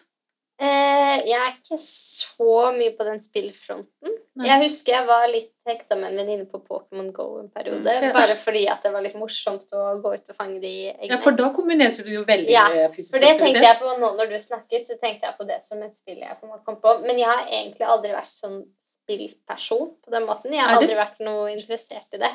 Eh, 0.61 1.21
jeg 1.25 1.37
er 1.39 1.53
ikke 1.55 1.77
så 1.81 2.69
mye 2.75 2.91
på 2.93 3.05
den 3.07 3.21
spillfronten. 3.23 4.17
Nei. 4.37 4.45
Jeg 4.45 4.61
husker 4.67 4.93
jeg 4.93 5.07
var 5.09 5.23
litt 5.27 5.49
hekta 5.67 5.97
med 5.97 6.11
en 6.11 6.19
venninne 6.21 6.45
på 6.49 6.59
Pokémon 6.61 7.09
Go 7.15 7.25
en 7.39 7.49
periode. 7.49 7.81
Mm. 7.81 8.05
Ja. 8.07 8.11
Bare 8.13 8.35
fordi 8.39 8.61
at 8.69 8.85
det 8.85 8.91
var 8.93 9.03
litt 9.03 9.17
morsomt 9.17 9.73
å 9.73 9.87
gå 10.03 10.13
ut 10.13 10.29
og 10.29 10.37
fange 10.37 10.61
de 10.61 10.73
eggene. 10.91 11.09
Ja, 11.15 11.17
for 11.23 11.37
da 11.37 11.49
kombinerte 11.55 12.05
du 12.05 12.11
jo 12.13 12.21
veldig 12.27 12.53
Ja, 12.53 12.67
fysisk 12.93 13.17
aktivitet. 13.17 13.17
For 13.17 13.25
det 13.25 13.33
tenkte 13.41 13.65
jeg 13.65 13.79
på 13.81 13.95
nå 14.03 14.11
når 14.19 14.29
du 14.31 14.37
snakket, 14.45 14.85
så 14.87 14.99
tenkte 15.01 15.27
jeg 15.31 15.37
på 15.41 15.49
det 15.49 15.59
som 15.65 15.81
et 15.81 15.97
spill 15.97 16.21
jeg 16.21 16.37
på 16.37 16.47
en 16.47 16.53
måte 16.53 16.65
kom 16.69 16.77
på. 16.83 16.93
Men 17.07 17.19
jeg 17.23 17.31
har 17.31 17.49
egentlig 17.49 17.89
aldri 17.95 18.13
vært 18.15 18.33
sånn 18.35 18.61
spillperson 19.01 19.91
på 20.05 20.13
den 20.13 20.29
måten. 20.29 20.53
Jeg 20.53 20.61
har 20.61 20.77
aldri 20.77 20.99
vært 20.99 21.25
noe 21.25 21.49
interessert 21.55 22.19
i 22.19 22.21
det. 22.21 22.31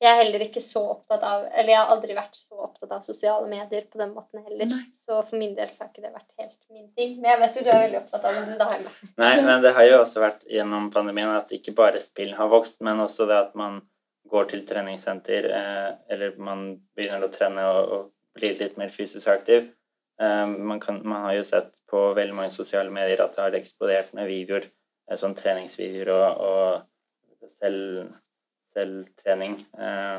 Jeg 0.00 0.08
er 0.08 0.22
heller 0.22 0.42
ikke 0.46 0.62
så 0.64 0.80
opptatt 0.94 1.24
av 1.28 1.42
Eller 1.50 1.74
jeg 1.74 1.76
har 1.76 1.90
aldri 1.92 2.14
vært 2.16 2.36
så 2.38 2.56
opptatt 2.64 2.92
av 2.96 3.02
sosiale 3.04 3.48
medier 3.50 3.84
på 3.90 4.00
den 4.00 4.14
måten 4.16 4.40
heller. 4.46 4.70
Nei. 4.70 4.82
Så 4.96 5.18
for 5.18 5.36
min 5.40 5.52
del 5.58 5.68
så 5.68 5.84
har 5.84 5.90
ikke 5.92 6.06
det 6.06 6.14
vært 6.14 6.40
helt 6.40 6.56
min 6.72 6.86
ting. 6.96 7.18
Men 7.20 7.34
jeg 7.34 7.40
vet 7.42 7.58
jo 7.58 7.64
du 7.66 7.70
er 7.74 7.82
veldig 7.84 8.00
opptatt 8.00 8.28
av 8.30 8.38
det, 8.38 8.44
du 8.48 8.60
da, 8.60 8.68
Heime. 8.72 8.94
Nei, 9.24 9.34
men 9.44 9.64
det 9.64 9.74
har 9.76 9.88
jo 9.88 9.98
også 10.00 10.24
vært 10.24 10.46
gjennom 10.48 10.88
pandemien 10.94 11.32
at 11.34 11.52
ikke 11.56 11.76
bare 11.76 12.00
spill 12.02 12.32
har 12.38 12.48
vokst, 12.52 12.80
men 12.86 13.02
også 13.04 13.28
det 13.28 13.36
at 13.48 13.58
man 13.58 13.82
går 14.30 14.48
til 14.52 14.64
treningssenter, 14.66 15.50
eh, 15.58 15.90
eller 16.14 16.38
man 16.38 16.64
begynner 16.96 17.26
å 17.26 17.32
trene 17.34 17.66
og, 17.66 17.94
og 17.96 18.38
blir 18.38 18.56
litt 18.60 18.78
mer 18.80 18.92
fysisk 18.94 19.28
aktiv. 19.32 19.68
Eh, 20.22 20.46
man, 20.46 20.80
kan, 20.80 21.00
man 21.04 21.26
har 21.26 21.38
jo 21.38 21.46
sett 21.48 21.80
på 21.90 22.02
veldig 22.16 22.36
mange 22.36 22.54
sosiale 22.54 22.92
medier 22.94 23.22
at 23.24 23.36
det 23.36 23.44
har 23.44 23.58
eksplodert 23.58 24.14
med 24.16 24.28
videoer, 24.30 24.68
eh, 25.10 25.18
sånn 25.18 25.36
treningsvideoer 25.38 26.10
og, 26.14 26.82
og 27.42 27.50
selv, 27.58 28.10
selvtrening. 28.74 29.56
Eh, 29.78 30.18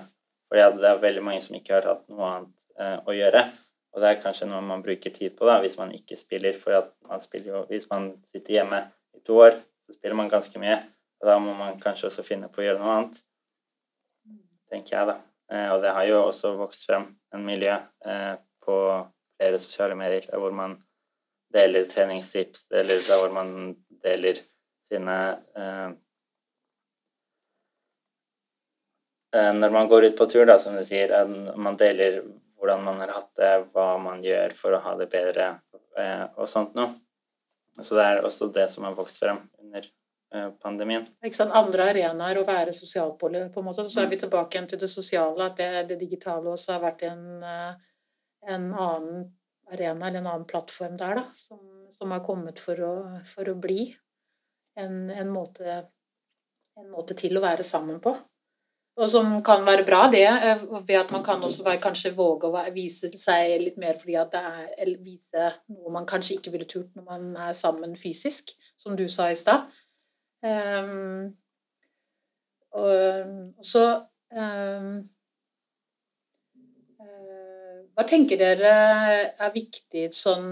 fordi 0.52 0.68
det 0.82 0.90
er 0.90 1.04
veldig 1.06 1.24
mange 1.26 1.44
som 1.46 1.58
ikke 1.58 1.78
har 1.78 1.88
hatt 1.90 2.06
noe 2.12 2.30
annet 2.30 2.66
eh, 2.80 2.98
å 3.08 3.16
gjøre. 3.16 3.46
Og 3.92 4.04
det 4.04 4.10
er 4.10 4.22
kanskje 4.24 4.48
noe 4.48 4.62
man 4.64 4.84
bruker 4.84 5.14
tid 5.16 5.36
på 5.38 5.48
da, 5.48 5.60
hvis 5.64 5.78
man 5.80 5.92
ikke 5.96 6.20
spiller. 6.20 6.58
For 6.60 6.92
man 7.10 7.24
spiller 7.24 7.54
jo, 7.54 7.64
hvis 7.72 7.90
man 7.92 8.12
sitter 8.28 8.60
hjemme 8.60 8.84
i 9.18 9.24
to 9.28 9.40
år, 9.44 9.58
så 9.88 9.98
spiller 9.98 10.20
man 10.20 10.32
ganske 10.32 10.62
mye. 10.62 10.78
Og 11.22 11.30
da 11.30 11.40
må 11.44 11.56
man 11.58 11.80
kanskje 11.82 12.10
også 12.10 12.26
finne 12.28 12.50
på 12.52 12.64
å 12.64 12.68
gjøre 12.68 12.82
noe 12.82 12.94
annet, 12.98 13.20
tenker 14.72 14.98
jeg 14.98 15.12
da. 15.12 15.18
Eh, 15.52 15.68
og 15.74 15.82
det 15.84 15.96
har 15.98 16.08
jo 16.10 16.22
også 16.28 16.56
vokst 16.60 16.88
frem 16.88 17.12
en 17.36 17.44
miljø 17.48 17.76
på 18.62 18.78
flere 19.42 19.60
sosiale 19.60 19.96
medier 19.98 20.28
hvor 20.38 20.54
man 20.54 20.76
deler 21.54 21.86
treningstips, 21.90 22.68
eller 22.72 23.02
hvor 23.08 23.34
man 23.34 23.76
deler 24.04 24.40
sine 24.92 25.18
eh, 25.56 25.64
eh, 25.66 25.92
Når 29.32 29.72
man 29.72 29.88
går 29.88 30.10
ut 30.10 30.18
på 30.20 30.26
tur, 30.28 30.44
da, 30.50 30.58
som 30.60 30.76
du 30.76 30.84
sier, 30.84 31.12
eh, 31.16 31.30
man 31.56 31.78
deler 31.80 32.18
hvordan 32.62 32.84
man 32.84 33.00
har 33.02 33.14
hatt 33.16 33.32
det, 33.40 33.54
hva 33.74 33.96
man 33.98 34.22
gjør 34.22 34.54
for 34.54 34.76
å 34.78 34.82
ha 34.84 34.94
det 35.00 35.08
bedre 35.10 35.48
eh, 35.98 36.28
og 36.38 36.50
sånt 36.50 36.76
noe. 36.78 36.94
Så 37.82 37.96
det 37.98 38.06
er 38.06 38.22
også 38.28 38.52
det 38.54 38.68
som 38.70 38.86
har 38.86 38.94
vokst 38.94 39.18
frem 39.18 39.40
under 39.64 39.88
eh, 39.88 40.50
pandemien. 40.62 41.08
Ikke 41.26 41.40
sant? 41.40 41.56
Andre 41.58 41.88
arenaer 41.90 42.38
å 42.38 42.46
være 42.46 42.76
sosial 42.76 43.16
på, 43.18 43.32
på 43.32 43.64
en 43.64 43.66
måte. 43.66 43.88
Så 43.90 44.04
er 44.04 44.12
vi 44.12 44.20
tilbake 44.22 44.58
igjen 44.58 44.70
til 44.70 44.82
det 44.84 44.92
sosiale, 44.94 45.48
at 45.48 45.58
det, 45.58 45.72
det 45.90 45.98
digitale 46.04 46.54
også 46.54 46.76
har 46.76 46.84
vært 46.84 47.06
en, 47.10 47.24
eh, 47.42 47.72
en 48.54 48.70
annen 48.70 49.24
arena 49.72 50.12
eller 50.12 50.22
en 50.22 50.30
annen 50.36 50.46
plattform 50.46 51.00
der, 51.00 51.18
da, 51.18 51.26
som, 51.40 51.64
som 51.90 52.14
har 52.14 52.22
kommet 52.28 52.62
for 52.62 52.78
å, 52.86 52.94
for 53.26 53.50
å 53.50 53.58
bli 53.58 53.88
en, 54.78 55.08
en, 55.10 55.34
måte, 55.34 55.80
en 56.78 56.94
måte 56.94 57.18
til 57.18 57.40
å 57.40 57.44
være 57.44 57.66
sammen 57.66 58.04
på. 58.04 58.14
Og 59.02 59.10
som 59.10 59.30
kan 59.42 59.64
være 59.66 59.86
bra, 59.86 60.04
det, 60.14 60.28
eh, 60.28 60.62
ved 60.88 60.96
at 61.00 61.12
man 61.12 61.24
kan 61.24 61.44
også 61.44 61.64
være, 61.66 61.82
kanskje 61.82 62.14
våge 62.16 62.50
å 62.50 62.66
vise 62.74 63.10
seg 63.18 63.56
litt 63.64 63.80
mer 63.82 63.98
fordi 63.98 64.18
at 64.20 64.34
det 64.34 64.42
er 64.42 64.68
Eller 64.78 65.02
vise 65.02 65.48
noe 65.74 65.94
man 65.94 66.06
kanskje 66.06 66.38
ikke 66.38 66.52
ville 66.54 66.70
turt 66.70 66.92
når 66.96 67.08
man 67.08 67.36
er 67.50 67.54
sammen 67.58 67.96
fysisk, 67.98 68.54
som 68.78 68.98
du 68.98 69.08
sa 69.10 69.32
i 69.32 69.36
stad. 69.36 69.66
Um, 70.42 71.34
og, 72.72 73.58
så 73.66 73.84
um, 74.34 75.02
Hva 78.02 78.08
tenker 78.10 78.40
dere 78.40 78.70
er 79.38 79.52
viktig 79.54 80.08
sånn 80.18 80.46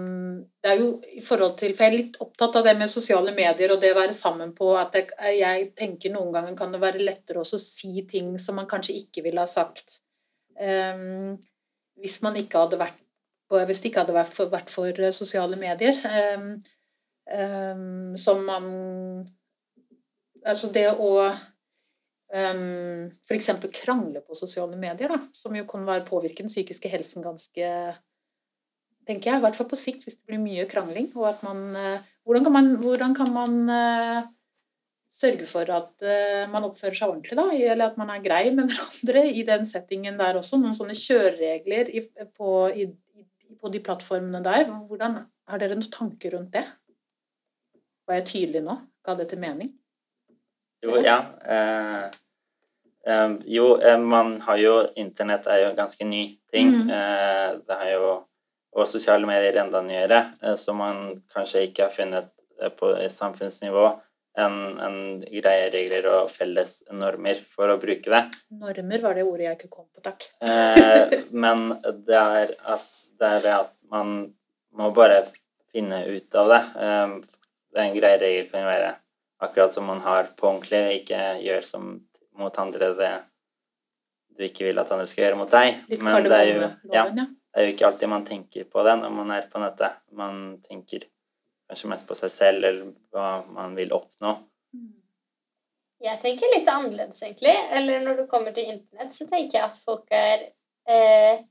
Det 0.62 0.70
er 0.70 0.82
jo 0.84 0.90
i 1.18 1.22
forhold 1.26 1.56
til 1.58 1.72
For 1.74 1.88
jeg 1.88 1.90
er 1.90 1.96
litt 1.96 2.20
opptatt 2.22 2.60
av 2.60 2.68
det 2.68 2.76
med 2.78 2.92
sosiale 2.92 3.34
medier 3.34 3.74
og 3.74 3.82
det 3.82 3.90
å 3.96 3.98
være 3.98 4.14
sammen 4.14 4.52
på 4.54 4.68
at 4.78 4.94
jeg, 5.00 5.10
jeg 5.40 5.72
tenker 5.80 6.14
noen 6.14 6.30
ganger 6.36 6.58
kan 6.60 6.76
det 6.76 6.82
være 6.84 7.02
lettere 7.02 7.42
å 7.42 7.62
si 7.64 8.04
ting 8.12 8.36
som 8.38 8.60
man 8.62 8.70
kanskje 8.70 9.00
ikke 9.02 9.24
ville 9.26 9.42
ha 9.42 9.50
sagt 9.50 9.98
um, 10.62 11.34
hvis 11.98 12.20
man 12.22 12.38
ikke 12.38 12.68
hadde 12.68 12.78
vært 12.84 13.02
hvis 13.50 13.82
det 13.82 13.90
ikke 13.90 14.04
hadde 14.04 14.14
vært 14.14 14.36
for, 14.36 14.54
vært 14.54 14.70
for 14.70 15.00
sosiale 15.10 15.58
medier. 15.58 15.96
Um, 16.06 16.52
um, 17.34 18.12
som 18.14 18.46
man 18.46 18.68
Altså 20.46 20.70
det 20.72 20.86
å 20.94 21.10
um, 22.34 23.10
f.eks. 23.28 23.50
krangle 23.76 24.22
på 24.26 24.38
sosiale 24.38 24.78
medier, 24.80 25.12
da, 25.12 25.20
som 25.36 25.56
jo 25.58 25.66
kan 25.70 25.86
være 25.88 26.08
påvirke 26.08 26.44
den 26.44 26.52
psykiske 26.52 26.92
helsen 26.92 27.26
ganske 27.26 27.70
tenker 29.10 29.32
jeg, 29.32 29.40
i 29.40 29.44
hvert 29.46 29.58
fall 29.58 29.70
på 29.70 29.80
sikt, 29.80 30.04
hvis 30.06 30.20
det 30.20 30.30
blir 30.30 30.42
mye 30.42 30.68
krangling. 30.70 31.10
og 31.18 31.32
at 31.32 31.46
man, 31.46 31.64
uh, 31.74 32.10
Hvordan 32.30 32.46
kan 32.46 32.54
man, 32.54 32.68
hvordan 32.84 33.16
kan 33.18 33.32
man 33.34 33.56
uh, 33.74 34.28
sørge 35.10 35.48
for 35.50 35.72
at 35.74 36.06
uh, 36.06 36.44
man 36.52 36.68
oppfører 36.68 36.98
seg 37.00 37.10
ordentlig, 37.10 37.38
da, 37.40 37.48
eller 37.74 37.90
at 37.90 37.98
man 37.98 38.12
er 38.14 38.22
grei 38.22 38.44
med 38.54 38.68
hverandre 38.70 39.24
i 39.34 39.46
den 39.48 39.66
settingen 39.66 40.20
der 40.22 40.38
også? 40.38 40.62
Noen 40.62 40.78
sånne 40.78 40.98
kjøreregler 40.98 41.90
i, 41.90 42.06
på, 42.38 42.52
i, 42.70 42.86
på 43.58 43.74
de 43.74 43.82
plattformene 43.82 44.44
der. 44.46 44.70
Hvordan 44.92 45.24
Har 45.50 45.58
dere 45.58 45.74
noen 45.74 45.90
tanker 45.90 46.38
rundt 46.38 46.54
det? 46.54 46.68
Var 48.06 48.22
jeg 48.22 48.30
tydelig 48.30 48.62
nå? 48.68 48.78
ga 49.10 49.16
dette 49.18 49.40
mening? 49.40 49.72
Jo, 50.84 51.00
ja. 51.04 51.18
Eh, 51.44 52.19
eh, 53.06 53.30
jo, 53.46 53.78
eh, 53.78 54.00
man 54.00 54.40
har 54.42 54.58
jo 54.58 54.74
Internett 54.96 55.48
er 55.48 55.64
jo 55.64 55.70
en 55.72 55.80
ganske 55.80 56.06
ny 56.06 56.24
ting. 56.52 56.74
Mm. 56.74 56.90
Eh, 56.90 57.54
det 57.68 57.80
har 57.84 57.94
jo 57.98 58.18
Og 58.70 58.86
sosiale 58.86 59.26
medier 59.26 59.56
enda 59.58 59.80
nyere, 59.82 60.18
eh, 60.46 60.54
så 60.54 60.76
man 60.78 61.16
kanskje 61.34 61.64
ikke 61.66 61.88
har 61.88 61.90
funnet 61.90 62.28
eh, 62.62 62.70
på 62.70 62.92
samfunnsnivå 63.10 63.88
en, 64.38 64.80
en 64.80 64.98
greie 65.22 65.70
regler 65.74 66.08
og 66.12 66.32
felles 66.32 66.80
normer 66.94 67.42
for 67.56 67.72
å 67.72 67.80
bruke 67.82 68.12
det. 68.12 68.22
Normer 68.62 69.04
var 69.04 69.18
det 69.18 69.26
ordet 69.28 69.48
jeg 69.48 69.58
ikke 69.58 69.72
kom 69.74 69.88
på, 69.88 70.04
takk. 70.06 70.28
Eh, 70.46 71.18
men 71.44 71.72
det 72.06 72.20
er, 72.20 72.54
at, 72.76 72.88
det 73.20 73.34
er 73.34 73.44
ved 73.46 73.56
at 73.56 73.74
man 73.92 74.16
må 74.78 74.92
bare 74.96 75.24
finne 75.74 76.04
ut 76.08 76.40
av 76.40 76.54
det. 76.54 76.62
Eh, 76.86 77.16
det 77.70 77.82
er 77.82 77.88
en 77.88 77.98
grei 77.98 78.14
regel 78.22 78.50
kan 78.52 78.66
å 78.66 78.72
være 78.72 78.94
akkurat 79.46 79.76
som 79.76 79.90
man 79.90 80.02
har 80.06 80.32
på 80.38 80.50
ordentlig. 80.52 81.04
Ikke 81.04 81.36
gjør 81.44 81.66
som 81.66 81.92
mot 82.40 82.62
andre 82.62 82.94
det 82.98 83.14
du 84.40 84.46
ikke 84.48 84.70
vil 84.70 84.80
at 84.80 84.92
andre 84.96 85.08
skal 85.10 85.26
gjøre 85.26 85.40
mot 85.40 85.52
deg. 85.52 85.82
Litt 85.92 86.04
Men 86.06 86.24
det 86.24 86.36
er, 86.36 86.48
jo, 86.48 86.68
ja, 86.94 87.06
ja. 87.12 87.26
det 87.28 87.60
er 87.60 87.68
jo 87.68 87.74
ikke 87.74 87.88
alltid 87.90 88.12
man 88.12 88.28
tenker 88.28 88.70
på 88.72 88.84
det 88.88 88.96
når 89.02 89.12
man 89.18 89.34
er 89.36 89.50
på 89.52 89.60
nettet. 89.60 90.00
Man 90.16 90.38
tenker 90.64 91.04
kanskje 91.70 91.92
mest 91.92 92.08
på 92.08 92.16
seg 92.18 92.32
selv 92.34 92.70
eller 92.70 92.94
hva 93.14 93.28
man 93.52 93.76
vil 93.78 93.92
oppnå. 93.98 94.38
Jeg 96.00 96.22
tenker 96.22 96.52
litt 96.54 96.70
annerledes, 96.72 97.20
egentlig. 97.26 97.54
Eller 97.76 98.00
når 98.06 98.22
det 98.22 98.30
kommer 98.32 98.56
til 98.56 98.72
internett, 98.72 99.12
så 99.16 99.28
tenker 99.28 99.60
jeg 99.60 99.66
at 99.68 99.80
folk 99.84 100.08
er 100.16 100.46
eh, 100.88 101.42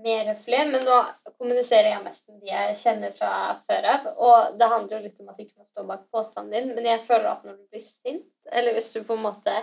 mer 0.00 0.30
høflige. 0.30 0.64
Men 0.72 0.86
nå 0.88 0.96
kommuniserer 1.36 1.90
jeg 1.90 2.04
mest 2.06 2.24
med 2.30 2.40
de 2.40 2.48
jeg 2.54 2.78
kjenner 2.80 3.12
fra 3.18 3.34
før 3.68 3.90
av. 3.92 4.08
Og 4.16 4.56
det 4.56 4.70
handler 4.72 4.96
jo 4.96 5.02
litt 5.04 5.20
om 5.20 5.28
at 5.28 5.36
du 5.36 5.44
ikke 5.44 5.60
må 5.60 5.68
stå 5.68 5.84
bak 5.90 6.08
påstanden 6.14 6.56
din, 6.56 6.72
men 6.78 6.88
jeg 6.88 7.04
føler 7.04 7.28
at 7.34 7.44
når 7.44 7.60
du 7.60 7.76
blir 7.76 7.84
sint, 7.90 8.28
eller 8.48 8.72
hvis 8.78 8.88
du 8.96 9.02
på 9.04 9.20
en 9.20 9.26
måte 9.28 9.60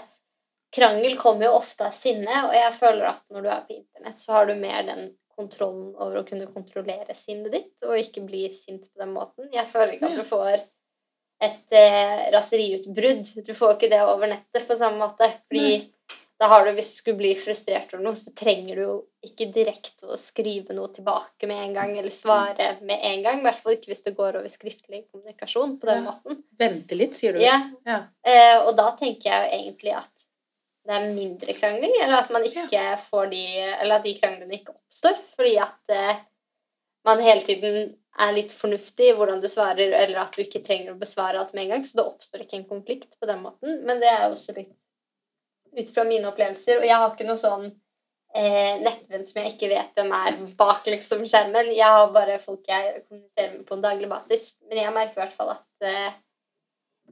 Krangel 0.75 1.15
kommer 1.17 1.47
jo 1.47 1.55
ofte 1.57 1.87
av 1.89 1.95
sinne, 1.97 2.43
og 2.47 2.53
jeg 2.53 2.73
føler 2.77 3.07
at 3.09 3.23
når 3.33 3.41
du 3.45 3.49
er 3.49 3.63
på 3.67 3.77
internett, 3.79 4.19
så 4.21 4.35
har 4.37 4.45
du 4.49 4.55
mer 4.59 4.83
den 4.85 5.07
kontrollen 5.39 5.93
over 5.95 6.19
å 6.19 6.25
kunne 6.27 6.49
kontrollere 6.51 7.15
sinnet 7.15 7.51
ditt, 7.55 7.71
og 7.87 7.95
ikke 7.97 8.25
bli 8.27 8.43
sint 8.53 8.83
på 8.91 8.99
den 9.01 9.13
måten. 9.15 9.47
Jeg 9.55 9.65
føler 9.71 9.95
ikke 9.95 10.11
at 10.11 10.19
du 10.19 10.25
får 10.27 10.57
et 11.41 11.71
eh, 11.79 12.25
raseriutbrudd. 12.35 13.29
Du 13.47 13.53
får 13.55 13.77
ikke 13.77 13.89
det 13.93 14.01
over 14.03 14.27
nettet 14.33 14.67
på 14.67 14.75
samme 14.75 14.99
måte. 14.99 15.29
Fordi 15.47 15.87
da 16.39 16.47
har 16.51 16.65
du, 16.67 16.71
hvis 16.75 16.91
du 16.93 16.97
skulle 17.01 17.19
bli 17.19 17.31
frustrert 17.39 17.93
over 17.95 18.03
noe, 18.03 18.15
så 18.19 18.31
trenger 18.35 18.75
du 18.75 18.81
jo 18.83 18.93
ikke 19.27 19.47
direkte 19.55 20.07
å 20.11 20.19
skrive 20.19 20.75
noe 20.75 20.91
tilbake 20.95 21.47
med 21.49 21.63
en 21.65 21.73
gang, 21.75 21.95
eller 21.99 22.13
svare 22.15 22.73
med 22.87 22.99
en 23.09 23.23
gang. 23.25 23.39
I 23.41 23.47
hvert 23.47 23.63
fall 23.63 23.75
ikke 23.75 23.91
hvis 23.93 24.03
det 24.05 24.13
går 24.19 24.37
over 24.41 24.51
skriftlig 24.53 25.05
kommunikasjon 25.09 25.77
på 25.81 25.89
den 25.89 26.03
Ja. 26.03 26.11
måten. 26.11 26.43
Vente 26.59 26.95
litt, 26.99 27.15
sier 27.15 27.33
du. 27.35 27.41
Ja, 27.43 27.57
Ja. 27.87 28.01
eh, 28.23 28.59
og 28.67 28.75
da 28.79 28.91
tenker 28.99 29.31
jeg 29.31 29.39
jo 29.47 29.57
egentlig 29.63 29.95
at 29.97 30.28
det 30.87 30.95
er 30.95 31.13
mindre 31.13 31.53
krangling, 31.57 31.93
eller 32.01 32.23
at 32.23 32.29
man 32.33 32.45
ikke 32.47 32.83
får 33.09 33.31
de 33.33 33.43
Eller 33.59 33.95
at 33.97 34.05
de 34.07 34.13
kranglene 34.17 34.55
ikke 34.57 34.73
oppstår, 34.73 35.17
fordi 35.35 35.55
at 35.61 35.95
eh, 35.95 36.21
man 37.07 37.23
hele 37.23 37.43
tiden 37.45 37.95
er 38.19 38.35
litt 38.35 38.51
fornuftig 38.55 39.11
i 39.11 39.15
hvordan 39.15 39.41
du 39.43 39.47
svarer, 39.51 39.93
eller 39.95 40.23
at 40.23 40.35
du 40.35 40.41
ikke 40.43 40.63
trenger 40.65 40.93
å 40.93 40.99
besvare 40.99 41.39
alt 41.39 41.53
med 41.53 41.65
en 41.65 41.75
gang, 41.75 41.85
så 41.87 41.99
det 41.99 42.07
oppstår 42.07 42.43
ikke 42.43 42.57
en 42.59 42.69
konflikt 42.71 43.13
på 43.19 43.29
den 43.29 43.43
måten. 43.45 43.83
Men 43.87 44.01
det 44.01 44.09
er 44.11 44.25
jo 44.25 44.33
også 44.35 44.55
litt 44.57 44.73
ut 45.77 45.93
fra 45.93 46.03
mine 46.07 46.27
opplevelser, 46.31 46.81
og 46.81 46.87
jeg 46.87 46.97
har 46.97 47.13
ikke 47.13 47.27
noe 47.29 47.39
sånn 47.39 47.67
eh, 48.35 48.79
nettvenn 48.81 49.25
som 49.27 49.41
jeg 49.41 49.53
ikke 49.53 49.69
vet 49.71 49.93
hvem 49.97 50.11
er 50.15 50.39
bak 50.59 50.89
liksom 50.89 51.25
skjermen. 51.29 51.71
Jeg 51.75 51.95
har 51.95 52.09
bare 52.15 52.39
folk 52.43 52.65
jeg 52.69 53.03
kommuniserer 53.05 53.53
med 53.55 53.67
på 53.69 53.77
en 53.77 53.85
daglig 53.85 54.09
basis. 54.11 54.51
Men 54.67 54.83
jeg 54.83 54.95
merker 54.95 55.19
i 55.19 55.23
hvert 55.23 55.37
fall 55.37 55.53
at 55.55 55.87
eh, 55.87 56.17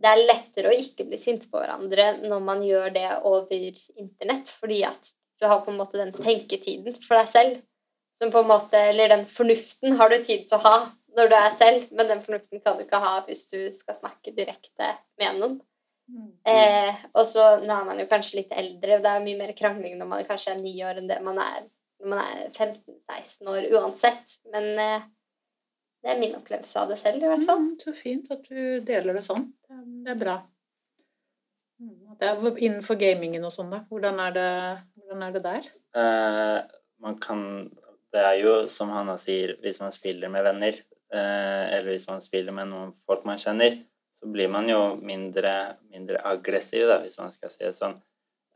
det 0.02 0.10
er 0.10 0.26
lettere 0.26 0.72
å 0.72 0.78
ikke 0.78 1.08
bli 1.08 1.20
sinte 1.22 1.50
på 1.52 1.60
hverandre 1.62 2.12
når 2.24 2.44
man 2.44 2.62
gjør 2.66 2.94
det 2.96 3.08
over 3.28 3.56
internett, 3.98 4.52
fordi 4.60 4.84
at 4.88 5.12
du 5.42 5.48
har 5.50 5.64
på 5.66 5.72
en 5.74 5.80
måte 5.80 6.00
den 6.00 6.14
tenketiden 6.16 6.98
for 7.04 7.20
deg 7.20 7.32
selv. 7.32 7.58
Som 8.18 8.32
på 8.34 8.42
en 8.42 8.50
måte, 8.50 8.78
Eller 8.90 9.12
den 9.14 9.28
fornuften 9.30 9.98
har 10.00 10.10
du 10.10 10.18
tid 10.18 10.48
til 10.48 10.58
å 10.58 10.64
ha 10.64 10.78
når 11.18 11.30
du 11.30 11.36
er 11.38 11.54
selv, 11.58 11.90
men 11.92 12.10
den 12.10 12.22
fornuften 12.22 12.62
kan 12.62 12.78
du 12.78 12.86
ikke 12.86 13.02
ha 13.02 13.20
hvis 13.26 13.48
du 13.50 13.60
skal 13.74 13.98
snakke 13.98 14.34
direkte 14.38 14.94
med 15.22 15.42
noen. 15.42 15.58
Eh, 16.48 16.94
og 17.14 17.26
så 17.28 17.58
nå 17.62 17.74
er 17.74 17.88
man 17.88 18.00
jo 18.00 18.08
kanskje 18.10 18.40
litt 18.40 18.54
eldre, 18.56 18.98
og 18.98 19.04
det 19.04 19.12
er 19.12 19.26
mye 19.26 19.40
mer 19.42 19.54
krangling 19.58 19.98
når 20.00 20.10
man 20.10 20.28
kanskje 20.30 20.54
er 20.54 20.62
ni 20.62 20.74
år 20.86 21.02
enn 21.02 21.10
det 21.10 21.20
man 21.26 21.42
er 21.44 21.66
når 21.98 22.12
man 22.12 22.20
er 22.22 22.50
15-16 22.54 23.50
år 23.50 23.68
uansett. 23.74 24.38
Men 24.54 24.68
eh, 24.82 25.08
det 26.04 26.12
er 26.14 26.20
min 26.22 26.36
opplevelse 26.38 26.80
av 26.80 26.92
det 26.92 27.00
selv, 27.02 27.24
i 27.24 27.32
hvert 27.32 27.46
fall. 27.48 27.64
Mm, 27.64 27.74
så 27.82 27.94
fint 27.98 28.30
at 28.32 28.46
du 28.48 28.80
deler 28.86 29.18
det 29.18 29.26
sånn. 29.26 29.50
Det 29.68 30.14
er- 30.14 30.20
bra. 30.20 30.38
Mm, 31.80 32.18
Det 32.20 32.28
er 32.28 32.58
innenfor 32.58 32.96
gamingen 33.00 33.44
og 33.46 33.52
sånn, 33.52 33.70
da. 33.70 33.84
Hvordan 33.90 34.20
er 34.20 34.32
det, 34.32 34.84
hvordan 34.96 35.24
er 35.24 35.32
det 35.32 35.44
der? 35.44 35.64
Eh, 35.96 36.64
man 37.00 37.20
kan 37.20 37.72
Det 38.14 38.24
er 38.24 38.38
jo, 38.42 38.68
som 38.68 38.90
Hanna 38.90 39.18
sier, 39.18 39.58
hvis 39.62 39.82
man 39.82 39.92
spiller 39.92 40.30
med 40.30 40.42
venner, 40.42 40.74
eh, 41.12 41.76
eller 41.76 41.92
hvis 41.92 42.08
man 42.08 42.22
spiller 42.22 42.54
med 42.54 42.70
noen 42.70 42.94
folk 43.06 43.26
man 43.26 43.38
kjenner, 43.38 43.84
så 44.16 44.32
blir 44.32 44.48
man 44.50 44.66
jo 44.70 44.96
mindre, 44.96 45.76
mindre 45.92 46.22
aggressiv, 46.26 46.88
da, 46.88 47.02
hvis 47.04 47.18
man 47.20 47.32
skal 47.32 47.50
si 47.50 47.66
det 47.66 47.76
sånn. 47.76 48.02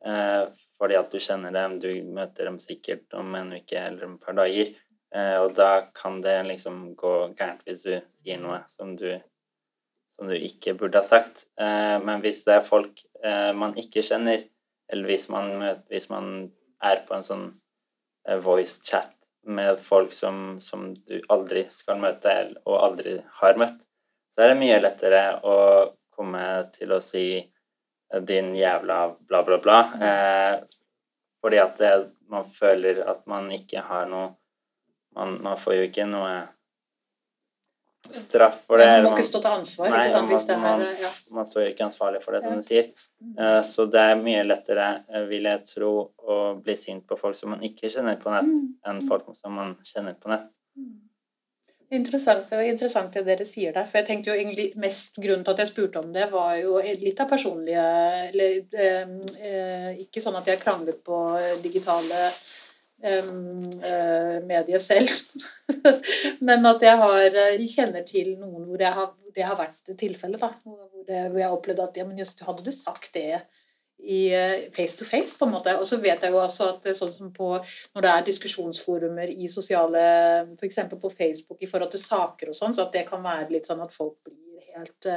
Eh, 0.06 0.48
fordi 0.80 0.98
at 0.98 1.12
du 1.12 1.20
kjenner 1.20 1.52
dem, 1.52 1.78
du 1.80 1.90
møter 2.04 2.46
dem 2.46 2.58
sikkert 2.64 3.14
om 3.14 3.36
en 3.36 3.52
uke 3.54 3.78
eller 3.78 4.08
et 4.08 4.22
par 4.24 4.34
dager. 4.40 4.74
Eh, 5.16 5.38
og 5.44 5.56
da 5.58 5.88
kan 5.96 6.22
det 6.24 6.38
liksom 6.48 6.94
gå 7.00 7.14
gærent 7.36 7.66
hvis 7.68 7.84
du 7.84 7.94
sier 8.14 8.40
noe 8.40 8.62
som 8.72 8.96
du, 9.00 9.10
som 10.16 10.32
du 10.32 10.36
ikke 10.38 10.76
burde 10.80 11.02
ha 11.02 11.06
sagt. 11.06 11.46
Eh, 11.60 11.98
men 12.04 12.24
hvis 12.24 12.44
det 12.48 12.58
er 12.58 12.68
folk 12.68 13.04
eh, 13.24 13.52
man 13.58 13.76
ikke 13.80 14.04
kjenner, 14.08 14.46
eller 14.92 15.12
hvis 15.12 15.28
man, 15.32 15.54
møter, 15.60 15.84
hvis 15.92 16.10
man 16.12 16.32
er 16.84 17.04
på 17.08 17.16
en 17.16 17.28
sånn 17.28 17.48
voice 18.46 18.80
chat 18.86 19.12
med 19.50 19.80
folk 19.82 20.12
som, 20.14 20.60
som 20.62 20.92
du 21.08 21.18
aldri 21.34 21.64
skal 21.74 21.98
møte 22.02 22.34
og 22.66 22.76
aldri 22.78 23.16
har 23.40 23.58
møtt, 23.58 23.80
så 24.32 24.44
er 24.44 24.52
det 24.52 24.60
mye 24.62 24.82
lettere 24.82 25.24
å 25.44 25.56
komme 26.14 26.44
til 26.76 26.94
å 26.94 27.02
si 27.04 27.26
'din 28.12 28.56
jævla 28.56 29.16
bla, 29.28 29.44
bla, 29.44 29.58
bla'. 29.58 29.84
Eh, 30.08 30.56
fordi 31.42 31.58
at 31.58 31.78
det, 31.78 31.92
man 32.30 32.46
føler 32.46 33.04
at 33.08 33.26
man 33.28 33.52
ikke 33.52 33.82
har 33.88 34.06
noe 34.12 34.36
Man, 35.16 35.38
man 35.44 35.58
får 35.60 35.76
jo 35.76 35.88
ikke 35.90 36.06
noe 36.08 36.48
straff 38.12 38.64
for 38.66 38.78
det. 38.82 38.86
Man 38.88 38.96
eller 39.00 39.12
må 39.12 39.18
ikke 39.20 39.28
stå 39.30 39.42
til 39.44 39.54
ansvar, 39.60 39.92
Nei, 39.94 40.06
sant? 40.12 40.30
Hvis 40.32 40.46
det 40.50 40.58
man- 40.60 40.82
er 40.82 41.02
ja. 41.04 41.10
man 41.32 41.46
står 41.46 41.62
jo 41.66 41.74
ikke 41.74 41.86
ansvarlig 41.86 42.24
for 42.24 42.32
det, 42.34 42.42
som 42.44 42.54
Ja. 42.54 42.56
du 42.58 42.62
sier. 42.66 42.88
Mm. 43.22 43.36
Eh, 43.40 43.62
Så 43.64 43.86
det 43.92 44.00
er 44.00 44.16
mye 44.16 44.44
lettere, 44.44 45.04
eh, 45.14 45.26
vil 45.28 45.44
jeg 45.44 45.66
tro, 45.66 46.12
å 46.28 46.62
bli 46.64 46.74
sint 46.76 47.06
på 47.06 47.18
folk 47.20 47.36
som 47.36 47.50
man 47.52 47.60
ikke 47.62 47.92
kjenner 47.92 48.18
på 48.20 48.32
nett, 48.32 48.46
Mm. 48.50 48.74
enn 48.86 49.08
folk 49.08 49.36
som 49.36 49.54
man 49.54 49.76
kjenner 49.84 50.16
på 50.20 50.30
nett. 50.30 50.50
Interessant, 51.92 52.50
det 52.50 52.56
var 52.56 52.64
interessant 52.64 53.12
det 53.12 53.26
dere 53.26 53.46
sier 53.46 53.74
der. 53.74 53.84
For 53.84 53.98
jeg 54.00 54.08
tenkte 54.08 54.28
jo 54.28 54.34
egentlig 54.34 54.76
mest 54.78 55.16
grunnen 55.18 55.44
til 55.44 55.52
at 55.52 55.58
jeg 55.58 55.68
spurte 55.68 55.98
om 56.00 56.14
det, 56.14 56.32
var 56.32 56.56
jo 56.56 56.78
litt 56.80 57.20
av 57.20 57.30
personlige 57.30 58.30
Eller 58.30 58.64
eh, 58.74 59.08
eh, 59.44 59.98
ikke 59.98 60.22
sånn 60.24 60.38
at 60.38 60.46
jeg 60.46 60.60
kranglet 60.62 61.04
på 61.04 61.62
digitale 61.62 62.32
eh, 63.04 63.32
eh, 63.92 64.38
medier 64.48 64.82
selv. 64.84 65.10
Men 66.48 66.66
at 66.70 66.84
jeg 66.86 66.98
har 67.02 67.40
Jeg 67.40 67.70
kjenner 67.72 68.06
til 68.08 68.36
noen 68.40 68.68
hvor, 68.68 68.84
har, 68.98 69.16
det 69.36 69.48
har 69.48 69.58
vært 69.60 69.96
tilfellet. 69.98 70.42
Hvor, 70.42 70.78
hvor 71.08 71.42
jeg 71.42 71.58
opplevde 71.58 71.88
at 71.88 71.98
ja, 71.98 72.06
men 72.08 72.20
jøss, 72.22 72.38
hadde 72.46 72.66
du 72.66 72.72
sagt 72.76 73.14
det 73.18 73.42
i 74.02 74.22
eh, 74.34 74.72
face 74.74 74.98
to 74.98 75.06
face, 75.06 75.38
på 75.38 75.46
en 75.46 75.56
måte. 75.56 75.74
Og 75.78 75.88
så 75.88 76.00
vet 76.02 76.24
jeg 76.24 76.34
jo 76.34 76.42
også 76.42 76.70
at 76.76 76.88
sånn 76.98 77.14
som 77.14 77.34
på 77.34 77.54
når 77.58 78.06
det 78.06 78.14
er 78.14 78.30
diskusjonsforumer 78.30 79.34
i 79.34 79.50
sosiale 79.52 80.06
F.eks. 80.58 80.80
på 80.94 81.12
Facebook 81.14 81.62
i 81.62 81.70
forhold 81.70 81.94
til 81.94 82.04
saker 82.04 82.52
og 82.52 82.58
sånn, 82.58 82.76
så 82.76 82.88
at 82.88 82.96
det 82.96 83.06
kan 83.10 83.24
være 83.26 83.52
litt 83.54 83.70
sånn 83.70 83.84
at 83.84 83.94
folk 83.94 84.18
blir 84.26 84.72
helt 84.76 85.12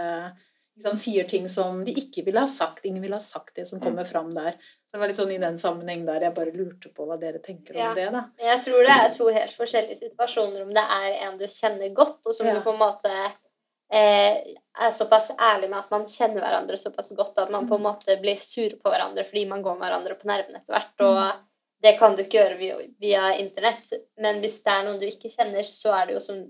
sant, 0.83 0.99
Sier 0.99 1.25
ting 1.31 1.49
som 1.49 1.85
de 1.85 1.93
ikke 1.95 2.25
ville 2.27 2.41
ha 2.43 2.47
sagt. 2.51 2.85
Ingen 2.85 3.03
ville 3.03 3.15
ha 3.19 3.23
sagt 3.23 3.55
det 3.57 3.69
som 3.69 3.81
kommer 3.81 4.05
fram 4.05 4.33
der. 4.35 4.53
Så 4.59 4.97
det 4.97 5.01
var 5.03 5.09
litt 5.11 5.19
sånn 5.21 5.33
i 5.35 5.39
den 5.43 5.59
sammenheng 5.59 6.05
der 6.07 6.21
jeg 6.27 6.35
bare 6.35 6.55
lurte 6.55 6.91
på 6.95 7.07
hva 7.07 7.19
dere 7.21 7.39
tenker 7.43 7.75
om 7.75 7.81
Ja. 7.81 7.95
det, 7.95 8.11
da. 8.13 8.25
Jeg 8.39 8.63
tror 8.65 8.83
det 8.87 8.97
er 8.99 9.15
to 9.15 9.29
helt 9.29 9.57
forskjellige 9.57 9.99
situasjoner 9.99 10.63
om 10.63 10.75
det 10.75 10.85
er 10.99 11.29
en 11.29 11.39
du 11.39 11.47
kjenner 11.47 11.95
godt, 11.95 12.21
og 12.27 12.35
som 12.35 12.47
Ja. 12.47 12.55
du 12.55 12.61
på 12.63 12.73
en 12.73 12.79
måte 12.83 13.33
eh, 13.93 14.41
er 14.81 14.91
såpass 14.91 15.31
ærlig 15.39 15.69
med 15.71 15.79
at 15.79 15.91
man 15.91 16.07
kjenner 16.07 16.41
hverandre 16.41 16.79
såpass 16.81 17.13
godt 17.15 17.39
at 17.39 17.51
man 17.51 17.69
på 17.69 17.77
en 17.77 17.83
måte 17.83 18.17
blir 18.21 18.41
sure 18.43 18.77
på 18.81 18.91
hverandre 18.91 19.25
fordi 19.29 19.47
man 19.47 19.63
går 19.63 19.79
med 19.79 19.87
hverandre 19.89 20.15
på 20.19 20.27
nervene 20.27 20.57
etter 20.59 20.75
hvert. 20.75 21.01
Og 21.05 21.43
det 21.85 21.99
kan 21.99 22.17
du 22.17 22.23
ikke 22.25 22.39
gjøre 22.41 22.59
via, 22.59 22.77
via 22.99 23.35
internett. 23.39 23.93
Men 24.19 24.41
hvis 24.41 24.63
det 24.65 24.73
er 24.73 24.85
noen 24.89 24.99
du 24.99 25.07
ikke 25.07 25.31
kjenner, 25.31 25.63
så 25.69 25.93
er 26.01 26.07
det 26.07 26.15
jo 26.15 26.21
som 26.21 26.41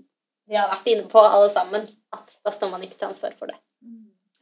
vi 0.47 0.55
har 0.55 0.69
vært 0.69 0.87
inne 0.87 1.07
på 1.09 1.19
alle 1.19 1.49
sammen, 1.49 1.87
at 2.13 2.37
da 2.45 2.51
står 2.51 2.71
man 2.71 2.81
ikke 2.85 2.97
til 2.99 3.09
ansvar 3.09 3.33
for 3.37 3.47
det. 3.51 3.57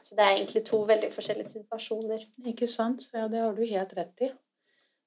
Så 0.03 0.17
det 0.17 0.23
er 0.23 0.37
egentlig 0.37 0.65
to 0.67 0.81
veldig 0.87 1.09
forskjellige 1.13 1.53
situasjoner. 1.53 2.25
Ikke 2.51 2.67
sant? 2.67 3.05
Ja, 3.15 3.29
det 3.31 3.39
har 3.39 3.53
du 3.55 3.63
helt 3.63 3.93
rett 3.95 4.25
i. 4.25 4.33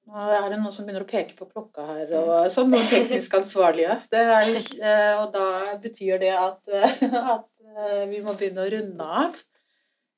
Nå 0.07 0.23
er 0.31 0.45
det 0.53 0.57
noen 0.61 0.71
som 0.71 0.87
begynner 0.87 1.03
å 1.03 1.09
peke 1.09 1.35
på 1.35 1.49
klokka 1.49 1.83
her, 1.83 2.11
og 2.15 2.31
sånn 2.53 2.69
noen 2.71 2.87
teknisk 2.87 3.33
ansvarlige. 3.41 3.97
Det 4.13 4.21
er, 4.23 4.51
eh, 4.55 5.13
og 5.19 5.33
da 5.33 5.75
betyr 5.83 6.21
det 6.21 6.31
at, 6.31 6.61
at 7.35 7.47
eh, 7.75 8.05
vi 8.07 8.21
må 8.23 8.33
begynne 8.39 8.63
å 8.63 8.71
runde 8.71 9.09
av. 9.21 9.41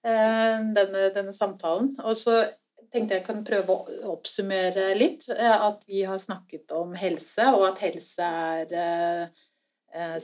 eh, 0.05 0.61
denne, 0.77 1.09
denne 1.15 1.33
samtalen. 1.35 1.95
Og 2.05 2.13
så 2.21 2.37
tenkte 2.93 3.17
jeg 3.17 3.25
kan 3.25 3.41
prøve 3.45 3.73
å 3.73 4.13
oppsummere 4.13 4.91
litt. 4.97 5.25
At 5.33 5.81
vi 5.89 6.05
har 6.05 6.21
snakket 6.21 6.71
om 6.77 6.93
helse, 6.97 7.49
og 7.57 7.65
at 7.71 7.81
helse 7.83 8.29
er, 8.29 9.33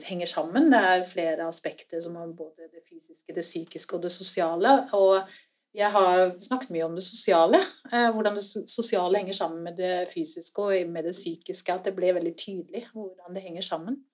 henger 0.06 0.26
sammen. 0.26 0.70
Det 0.70 0.78
er 0.78 1.04
flere 1.10 1.48
aspekter 1.48 2.00
som 2.00 2.16
har 2.16 2.26
både 2.26 2.68
det 2.72 2.82
fysiske, 2.86 3.34
det 3.34 3.42
psykiske 3.44 3.96
og 3.96 4.02
det 4.02 4.12
sosiale. 4.12 4.88
Og 4.92 5.22
jeg 5.76 5.90
har 5.92 6.30
snakket 6.40 6.70
mye 6.72 6.84
om 6.86 6.94
det 6.94 7.04
sosiale. 7.04 7.58
eh, 7.92 8.10
Hvordan 8.12 8.34
det 8.38 8.44
sosiale 8.70 9.18
henger 9.18 9.32
sammen 9.32 9.62
med 9.64 9.76
det 9.76 10.08
fysiske 10.14 10.62
og 10.62 10.88
med 10.88 11.04
det 11.04 11.12
psykiske. 11.12 11.72
At 11.72 11.84
det 11.84 11.94
ble 11.96 12.14
veldig 12.14 12.36
tydelig 12.36 12.86
hvordan 12.92 13.34
det 13.34 13.42
henger 13.42 13.62
sammen. 13.62 14.04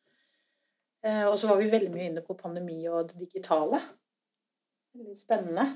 Eh, 1.05 1.25
Og 1.27 1.39
så 1.39 1.49
var 1.49 1.57
vi 1.57 1.71
veldig 1.71 1.91
mye 1.93 2.09
inne 2.11 2.23
på 2.23 2.35
pandemi 2.35 2.87
og 2.89 3.09
det 3.09 3.19
digitale. 3.19 3.81
Veldig 4.95 5.19
spennende. 5.19 5.69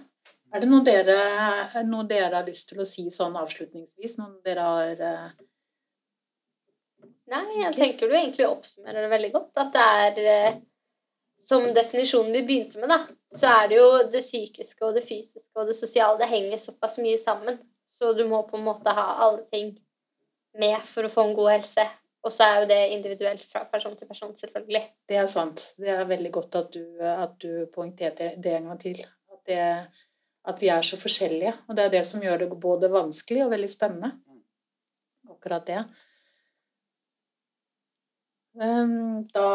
Er 0.54 0.60
det 0.60 0.68
noe 0.68 0.84
dere, 0.84 1.82
noe 1.84 2.06
dere 2.06 2.34
har 2.34 2.46
lyst 2.46 2.68
til 2.68 2.80
å 2.80 2.86
si 2.86 3.10
sånn 3.10 3.36
avslutningsvis? 3.36 4.18
Noe 4.18 4.40
dere 4.44 4.60
har 4.60 5.00
eh, 5.02 5.30
Nei, 7.32 7.44
jeg 7.58 7.74
tenker 7.74 8.08
du 8.08 8.14
egentlig 8.14 8.46
oppsummerer 8.46 9.06
det 9.06 9.10
veldig 9.10 9.32
godt. 9.34 9.52
At 9.58 9.72
det 9.74 9.86
er 10.26 10.32
eh, 10.32 10.58
Som 11.46 11.62
definisjonen 11.74 12.32
vi 12.34 12.42
begynte 12.42 12.80
med, 12.82 12.90
da, 12.90 12.96
så 13.30 13.50
er 13.52 13.68
det 13.70 13.76
jo 13.78 13.90
det 14.10 14.22
psykiske 14.24 14.82
og 14.82 14.96
det 14.96 15.04
fysiske 15.06 15.60
og 15.60 15.68
det 15.68 15.76
sosiale. 15.78 16.18
Det 16.18 16.26
henger 16.30 16.58
såpass 16.58 16.98
mye 16.98 17.18
sammen. 17.22 17.60
Så 17.86 18.10
du 18.18 18.24
må 18.26 18.40
på 18.48 18.58
en 18.58 18.64
måte 18.66 18.90
ha 18.90 19.04
alle 19.24 19.44
ting 19.52 19.76
med 20.58 20.80
for 20.90 21.06
å 21.06 21.12
få 21.12 21.28
en 21.28 21.36
god 21.38 21.52
helse. 21.54 21.84
Og 22.26 22.34
så 22.34 22.48
er 22.48 22.56
jo 22.58 22.68
det 22.72 22.80
individuelt 22.96 23.44
fra 23.46 23.62
person 23.70 23.94
til 23.94 24.08
person, 24.10 24.34
selvfølgelig. 24.34 24.82
Det 25.06 25.20
er 25.20 25.28
sant. 25.30 25.68
Det 25.78 25.92
er 25.94 26.08
veldig 26.08 26.32
godt 26.34 26.58
at 26.58 26.74
du, 26.74 26.82
at 27.06 27.36
du 27.42 27.68
poengterte 27.74 28.32
det 28.42 28.56
en 28.56 28.66
gang 28.72 28.80
til. 28.82 29.04
At, 29.30 29.40
det, 29.46 29.60
at 30.50 30.58
vi 30.62 30.72
er 30.74 30.82
så 30.82 30.98
forskjellige. 30.98 31.54
Og 31.68 31.78
det 31.78 31.84
er 31.84 31.94
det 31.94 32.02
som 32.08 32.24
gjør 32.24 32.42
det 32.42 32.50
både 32.58 32.90
vanskelig 32.90 33.44
og 33.46 33.52
veldig 33.54 33.70
spennende. 33.70 34.10
Akkurat 35.30 35.70
det. 35.70 35.84
Ehm, 38.60 39.26
Da 39.34 39.48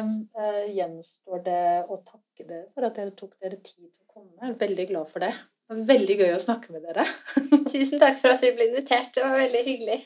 eh, 0.00 0.64
gjenstår 0.74 1.42
det 1.44 1.62
å 1.86 2.00
takke 2.02 2.46
dere 2.46 2.66
for 2.74 2.86
at 2.88 2.98
dere 2.98 3.14
tok 3.18 3.36
dere 3.42 3.58
tid 3.62 3.86
til 3.86 4.02
å 4.02 4.12
komme. 4.16 4.34
Jeg 4.40 4.50
er 4.50 4.60
veldig 4.62 4.86
glad 4.90 5.12
for 5.12 5.24
det. 5.24 5.32
Det 5.68 5.76
var 5.76 5.84
veldig 5.92 6.16
gøy 6.22 6.32
å 6.34 6.42
snakke 6.42 6.74
med 6.74 6.86
dere. 6.88 7.04
Tusen 7.72 8.00
takk 8.02 8.18
for 8.22 8.34
at 8.34 8.42
vi 8.42 8.54
ble 8.56 8.70
invitert. 8.70 9.12
Det 9.14 9.24
var 9.26 9.36
veldig 9.38 9.64
hyggelig. 9.66 9.98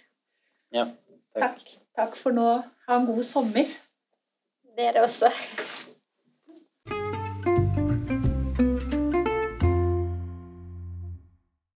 Ja, 0.74 0.88
takk. 1.32 1.40
Takk. 1.42 1.76
Takk 1.96 2.16
for 2.18 2.36
nå. 2.36 2.48
Ha 2.88 2.98
en 2.98 3.08
god 3.08 3.24
sommer. 3.28 3.76
Dere 4.76 5.04
også. 5.04 5.28